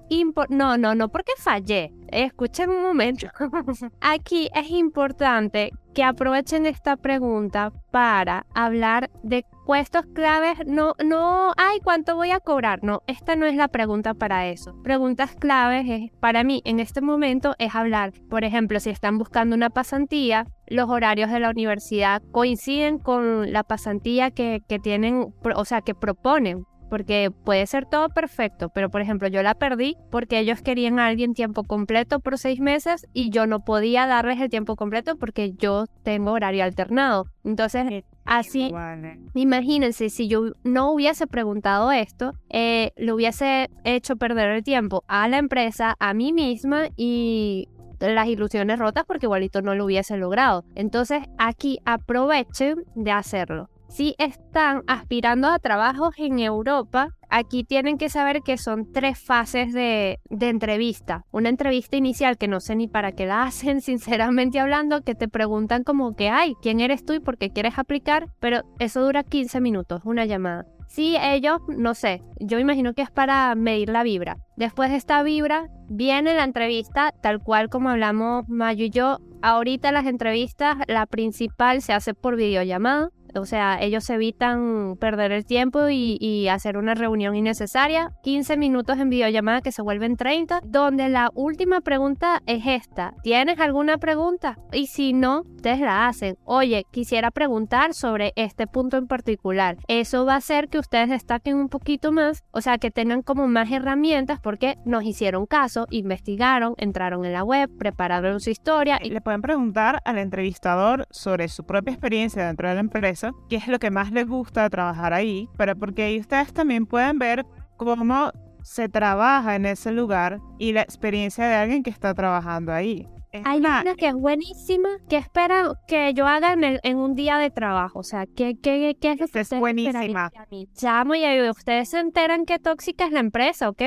no, 0.49 0.77
no, 0.77 0.95
no, 0.95 1.09
porque 1.09 1.33
fallé. 1.39 1.93
Escuchen 2.09 2.71
un 2.71 2.83
momento. 2.83 3.29
Aquí 4.01 4.51
es 4.55 4.71
importante 4.71 5.71
que 5.95 6.05
aprovechen 6.05 6.67
esta 6.67 6.97
pregunta 6.97 7.73
para 7.91 8.45
hablar 8.55 9.11
de 9.23 9.45
puestos 9.65 10.05
claves. 10.15 10.59
No, 10.67 10.95
no, 11.05 11.53
ay, 11.57 11.79
¿cuánto 11.83 12.17
voy 12.17 12.31
a 12.31 12.41
cobrar? 12.41 12.83
No, 12.83 13.01
esta 13.07 13.37
no 13.37 13.47
es 13.47 13.55
la 13.55 13.69
pregunta 13.69 14.13
para 14.13 14.47
eso. 14.47 14.75
Preguntas 14.83 15.35
claves 15.35 15.87
es, 15.89 16.11
para 16.21 16.45
mí 16.45 16.61
en 16.65 16.81
este 16.81 17.01
momento 17.01 17.55
es 17.59 17.75
hablar, 17.75 18.13
por 18.29 18.45
ejemplo, 18.45 18.81
si 18.81 18.91
están 18.91 19.17
buscando 19.17 19.57
una 19.57 19.71
pasantía, 19.71 20.47
los 20.67 20.89
horarios 20.89 21.31
de 21.31 21.41
la 21.41 21.51
universidad 21.51 22.23
coinciden 22.33 22.99
con 22.99 23.53
la 23.53 23.63
pasantía 23.63 24.31
que, 24.31 24.61
que 24.69 24.79
tienen, 24.79 25.35
o 25.55 25.65
sea, 25.65 25.81
que 25.81 25.95
proponen 25.95 26.65
porque 26.93 27.31
puede 27.31 27.67
ser 27.67 27.87
todo 27.87 28.11
perfecto, 28.11 28.69
pero 28.69 28.91
por 28.91 29.01
ejemplo 29.01 29.27
yo 29.27 29.43
la 29.43 29.55
perdí 29.55 29.97
porque 30.11 30.39
ellos 30.39 30.61
querían 30.61 30.99
a 30.99 31.07
alguien 31.07 31.33
tiempo 31.33 31.65
completo 31.65 32.21
por 32.21 32.37
seis 32.37 32.61
meses 32.61 33.07
y 33.15 33.31
yo 33.31 33.47
no 33.47 33.61
podía 33.65 34.07
darles 34.07 34.39
el 34.43 34.51
tiempo 34.51 34.77
completo 34.77 35.17
porque 35.17 35.55
yo 35.55 35.87
tengo 36.03 36.33
horario 36.33 36.65
alternado. 36.65 37.25
Entonces, 37.45 38.05
así, 38.27 38.71
vale. 38.71 39.19
imagínense 39.33 40.11
si 40.11 40.29
yo 40.29 40.53
no 40.65 40.93
hubiese 40.93 41.27
preguntado 41.27 41.93
esto, 41.93 42.33
eh, 42.51 42.93
le 42.99 43.15
hubiese 43.15 43.71
hecho 43.85 44.17
perder 44.17 44.51
el 44.51 44.63
tiempo 44.63 45.03
a 45.09 45.27
la 45.29 45.39
empresa, 45.39 45.97
a 45.99 46.13
mí 46.13 46.35
misma 46.35 46.89
y 46.95 47.71
las 48.01 48.29
ilusiones 48.29 48.79
rotas 48.79 49.05
porque 49.07 49.25
igualito 49.25 49.63
no 49.63 49.75
lo 49.75 49.87
hubiese 49.87 50.19
logrado. 50.19 50.67
Entonces 50.75 51.23
aquí 51.39 51.79
aprovechen 51.87 52.85
de 52.95 53.13
hacerlo. 53.13 53.71
Si 53.93 54.15
están 54.17 54.85
aspirando 54.87 55.49
a 55.49 55.59
trabajos 55.59 56.15
en 56.17 56.39
Europa, 56.39 57.11
aquí 57.29 57.63
tienen 57.63 57.99
que 57.99 58.09
saber 58.09 58.41
que 58.41 58.57
son 58.57 58.91
tres 58.91 59.19
fases 59.19 59.75
de, 59.75 60.19
entrevista. 60.31 61.27
Una 61.31 61.51
entrevista 61.51 61.99
inicial 61.99 62.39
que 62.39 62.49
no 62.49 62.61
sé 62.61 62.75
ni 62.75 62.89
para 62.89 63.13
qué 63.13 63.27
la 63.27 63.43
hacen, 63.45 63.83
sinceramente 63.83 64.61
hablando, 64.61 65.03
que 65.03 65.15
te 65.15 65.29
preguntan 65.29 65.85
como 65.85 66.17
que, 66.17 66.31
ay, 66.31 66.55
¿quién 66.63 66.81
eres 66.81 67.05
tú 67.05 67.13
y 67.13 67.21
por 67.21 67.37
qué 67.37 67.51
quieres 67.51 67.79
aplicar? 67.79 68.29
Pero 68.41 68.63
eso 68.79 69.03
dura 69.03 69.25
15 69.25 69.61
minutos, 69.61 70.01
una 70.07 70.25
llamada. 70.25 70.65
Si 70.87 71.19
ellos, 71.19 71.61
no 71.69 71.95
sé, 71.95 72.23
yo 72.41 72.59
imagino 72.59 72.95
que 72.95 73.03
es 73.03 73.11
para 73.11 73.55
medir 73.55 73.91
la 73.91 74.05
vibra. 74.05 74.39
Después 74.57 74.91
de 74.91 74.97
esta 74.97 75.23
vibra, 75.23 75.69
viene 75.91 76.35
la 76.35 76.45
entrevista, 76.45 77.13
tal 77.23 77.41
cual 77.41 77.69
como 77.69 77.91
hablamos 77.91 78.49
Mayo 78.49 78.87
y 78.87 78.91
yo. 78.91 79.19
Ahorita 79.43 79.93
las 79.93 80.07
entrevistas, 80.07 80.79
la 80.89 81.05
principal 81.05 81.83
se 81.83 81.93
hace 81.93 82.15
por 82.15 82.37
videollamada. 82.37 83.11
O 83.37 83.47
sea, 83.47 83.79
ellos 83.81 84.09
evitan 84.11 84.97
perder 84.99 85.33
el 85.33 85.45
tiempo 85.45 85.89
y, 85.89 86.49
hacer 86.49 86.77
una 86.77 86.95
reunión 86.95 87.35
innecesaria. 87.35 88.11
15 88.23 88.57
minutos 88.57 88.99
en 88.99 89.09
videollamada 89.09 89.63
que 89.63 89.73
se 89.73 89.81
vuelven 89.81 90.17
30, 90.17 90.61
donde 90.65 91.09
la 91.09 91.31
última 91.35 91.81
pregunta 91.81 92.43
es 92.47 92.67
esta. 92.67 93.15
¿Tienes 93.23 93.59
alguna 93.59 93.99
pregunta? 93.99 94.59
Y 94.73 94.87
si 94.87 95.13
no, 95.13 95.43
ustedes 95.57 95.81
la 95.81 96.09
hacen. 96.09 96.37
Oye, 96.45 96.85
quisiera 96.91 97.31
preguntar 97.31 97.95
sobre 97.95 98.33
este 98.37 98.67
punto 98.67 98.97
en 98.97 99.07
particular. 99.07 99.77
Eso 99.89 100.27
va 100.27 100.35
a 100.35 100.39
hacer 100.39 100.69
que 100.69 100.79
ustedes 100.79 101.09
destaquen 101.09 101.57
un 101.57 101.69
poquito 101.69 102.13
más, 102.13 102.43
o 102.51 102.61
sea, 102.61 102.79
que 102.79 102.91
tengan 102.91 103.23
como 103.23 103.47
más 103.49 103.71
herramientas 103.71 104.41
porque 104.41 104.77
nos 104.85 105.05
hicieron 105.05 105.47
caso, 105.47 105.87
investigaron, 105.91 106.75
entraron 106.79 107.25
en 107.25 107.33
la 107.33 107.45
web, 107.45 107.71
prepararon 107.79 108.41
su 108.41 108.51
historia 108.51 108.99
y 109.03 109.11
Le 109.11 109.21
pueden 109.21 109.43
preguntar 109.43 110.01
al 110.05 110.19
entrevistador 110.19 111.07
sobre 111.11 111.49
su 111.49 111.65
propia 111.65 111.93
experiencia 111.93 112.47
dentro 112.47 112.69
de 112.69 112.75
la 112.75 112.81
empresa, 112.81 113.22
qué 113.49 113.57
es 113.57 113.69
lo 113.69 113.79
que 113.79 113.91
más 113.91 114.11
les 114.13 114.27
gusta 114.27 114.69
trabajar 114.71 115.13
ahí, 115.13 115.49
pero 115.57 115.77
porque 115.77 116.03
ahí 116.05 116.21
ustedes 116.21 116.53
también 116.53 116.87
pueden 116.87 117.19
ver 117.19 117.45
cómo 117.77 118.31
se 118.63 118.89
trabaja 118.89 119.57
en 119.57 119.67
ese 119.67 119.91
lugar 119.93 120.39
y 120.59 120.73
la 120.73 120.83
experiencia 120.83 121.45
de 121.47 121.55
alguien 121.55 121.83
que 121.83 121.91
está 121.91 122.15
trabajando 122.15 122.73
ahí. 122.73 123.09
Es 123.33 123.43
Hay 123.47 123.61
una- 123.61 123.81
una 123.81 123.95
que 123.95 124.09
es 124.09 124.15
buenísima, 124.15 124.89
que 125.09 125.17
espera 125.17 125.73
que 125.89 126.13
yo 126.13 126.27
haga 126.27 126.53
en, 126.53 126.65
el- 126.65 126.81
en 126.83 126.99
un 126.99 127.15
día 127.15 127.39
de 127.39 127.51
trabajo. 127.51 128.01
O 128.01 128.03
sea, 128.03 128.27
¿qué, 128.27 128.55
qué, 128.63 128.95
qué 129.01 129.13
es 129.13 129.21
lo 129.21 129.27
que 129.27 129.41
es 129.41 129.59
buenísima. 129.59 130.31
Chamo, 130.75 131.15
y 131.15 131.49
ustedes 131.49 131.89
se 131.91 131.99
enteran 132.01 132.45
qué 132.45 132.59
tóxica 132.59 133.07
es 133.07 133.13
la 133.13 133.21
empresa, 133.21 133.71
¿ok? 133.71 133.83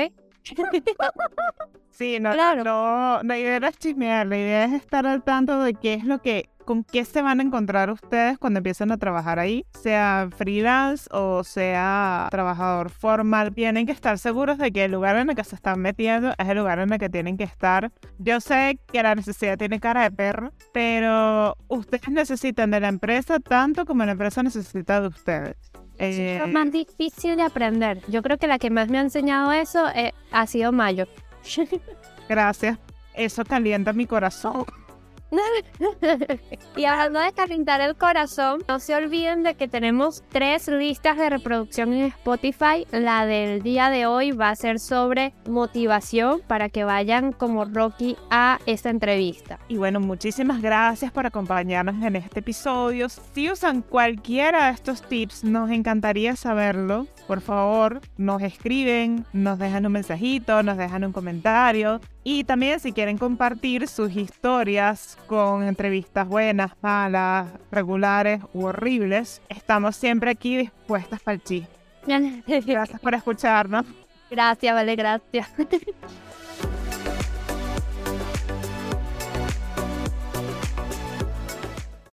Sí, 1.90 2.18
no, 2.20 2.32
Claro. 2.32 2.62
no, 2.64 3.22
la 3.22 3.38
idea 3.38 3.58
no 3.58 3.66
es 3.68 3.78
chismear, 3.78 4.26
la 4.26 4.36
idea 4.36 4.64
es 4.64 4.72
estar 4.74 5.06
al 5.06 5.22
tanto 5.22 5.58
de 5.62 5.72
qué 5.74 5.94
es 5.94 6.04
lo 6.04 6.20
que, 6.20 6.50
con 6.66 6.84
qué 6.84 7.04
se 7.06 7.22
van 7.22 7.40
a 7.40 7.42
encontrar 7.42 7.90
ustedes 7.90 8.38
cuando 8.38 8.58
empiezan 8.58 8.92
a 8.92 8.98
trabajar 8.98 9.38
ahí, 9.38 9.64
sea 9.80 10.28
freelance 10.36 11.08
o 11.10 11.42
sea 11.42 12.28
trabajador 12.30 12.90
formal, 12.90 13.54
tienen 13.54 13.86
que 13.86 13.92
estar 13.92 14.18
seguros 14.18 14.58
de 14.58 14.72
que 14.72 14.84
el 14.84 14.92
lugar 14.92 15.16
en 15.16 15.30
el 15.30 15.36
que 15.36 15.44
se 15.44 15.54
están 15.54 15.80
metiendo 15.80 16.34
es 16.36 16.48
el 16.48 16.58
lugar 16.58 16.80
en 16.80 16.92
el 16.92 16.98
que 16.98 17.08
tienen 17.08 17.38
que 17.38 17.44
estar. 17.44 17.90
Yo 18.18 18.40
sé 18.40 18.78
que 18.92 19.02
la 19.02 19.14
necesidad 19.14 19.56
tiene 19.56 19.80
cara 19.80 20.02
de 20.02 20.10
perro, 20.10 20.52
pero 20.74 21.56
ustedes 21.68 22.08
necesitan 22.10 22.70
de 22.72 22.80
la 22.80 22.88
empresa 22.88 23.40
tanto 23.40 23.86
como 23.86 24.04
la 24.04 24.12
empresa 24.12 24.42
necesita 24.42 25.00
de 25.00 25.06
ustedes. 25.08 25.56
Es 25.98 26.18
Eh, 26.18 26.42
más 26.52 26.70
difícil 26.70 27.36
de 27.36 27.42
aprender. 27.42 28.00
Yo 28.08 28.22
creo 28.22 28.38
que 28.38 28.46
la 28.46 28.58
que 28.58 28.70
más 28.70 28.88
me 28.88 28.98
ha 28.98 29.02
enseñado 29.02 29.52
eso 29.52 29.88
eh, 29.94 30.12
ha 30.30 30.46
sido 30.46 30.72
Mayo. 30.72 31.06
gracias. 32.28 32.78
Eso 33.14 33.44
calienta 33.44 33.92
mi 33.92 34.06
corazón. 34.06 34.64
y 36.76 36.84
hablando 36.84 37.20
de 37.20 37.32
calentar 37.32 37.80
el 37.80 37.96
corazón, 37.96 38.62
no 38.68 38.78
se 38.78 38.94
olviden 38.94 39.42
de 39.42 39.54
que 39.54 39.68
tenemos 39.68 40.22
tres 40.30 40.68
listas 40.68 41.16
de 41.16 41.30
reproducción 41.30 41.92
en 41.92 42.06
Spotify. 42.06 42.86
La 42.92 43.26
del 43.26 43.62
día 43.62 43.90
de 43.90 44.06
hoy 44.06 44.32
va 44.32 44.50
a 44.50 44.56
ser 44.56 44.78
sobre 44.78 45.34
motivación 45.48 46.40
para 46.46 46.68
que 46.68 46.84
vayan 46.84 47.32
como 47.32 47.64
Rocky 47.64 48.16
a 48.30 48.58
esta 48.66 48.90
entrevista. 48.90 49.58
Y 49.68 49.76
bueno, 49.76 50.00
muchísimas 50.00 50.62
gracias 50.62 51.10
por 51.10 51.26
acompañarnos 51.26 52.02
en 52.02 52.16
este 52.16 52.40
episodio. 52.40 53.08
Si 53.08 53.50
usan 53.50 53.82
cualquiera 53.82 54.66
de 54.66 54.72
estos 54.72 55.02
tips, 55.02 55.44
nos 55.44 55.70
encantaría 55.70 56.36
saberlo. 56.36 57.06
Por 57.26 57.40
favor, 57.40 58.00
nos 58.16 58.42
escriben, 58.42 59.26
nos 59.32 59.58
dejan 59.58 59.86
un 59.86 59.92
mensajito, 59.92 60.62
nos 60.62 60.76
dejan 60.76 61.04
un 61.04 61.12
comentario. 61.12 62.00
Y 62.22 62.44
también 62.44 62.80
si 62.80 62.92
quieren 62.92 63.18
compartir 63.18 63.86
sus 63.88 64.14
historias 64.16 65.16
con 65.26 65.62
entrevistas 65.62 66.26
buenas, 66.26 66.72
malas, 66.80 67.48
regulares 67.70 68.40
u 68.52 68.66
horribles, 68.66 69.42
estamos 69.48 69.96
siempre 69.96 70.30
aquí 70.30 70.56
dispuestas 70.56 71.20
para 71.20 71.34
el 71.34 71.42
chisme. 71.42 71.68
Gracias 72.46 73.00
por 73.00 73.14
escucharnos. 73.14 73.84
Gracias, 74.30 74.74
vale, 74.74 74.96
gracias. 74.96 75.48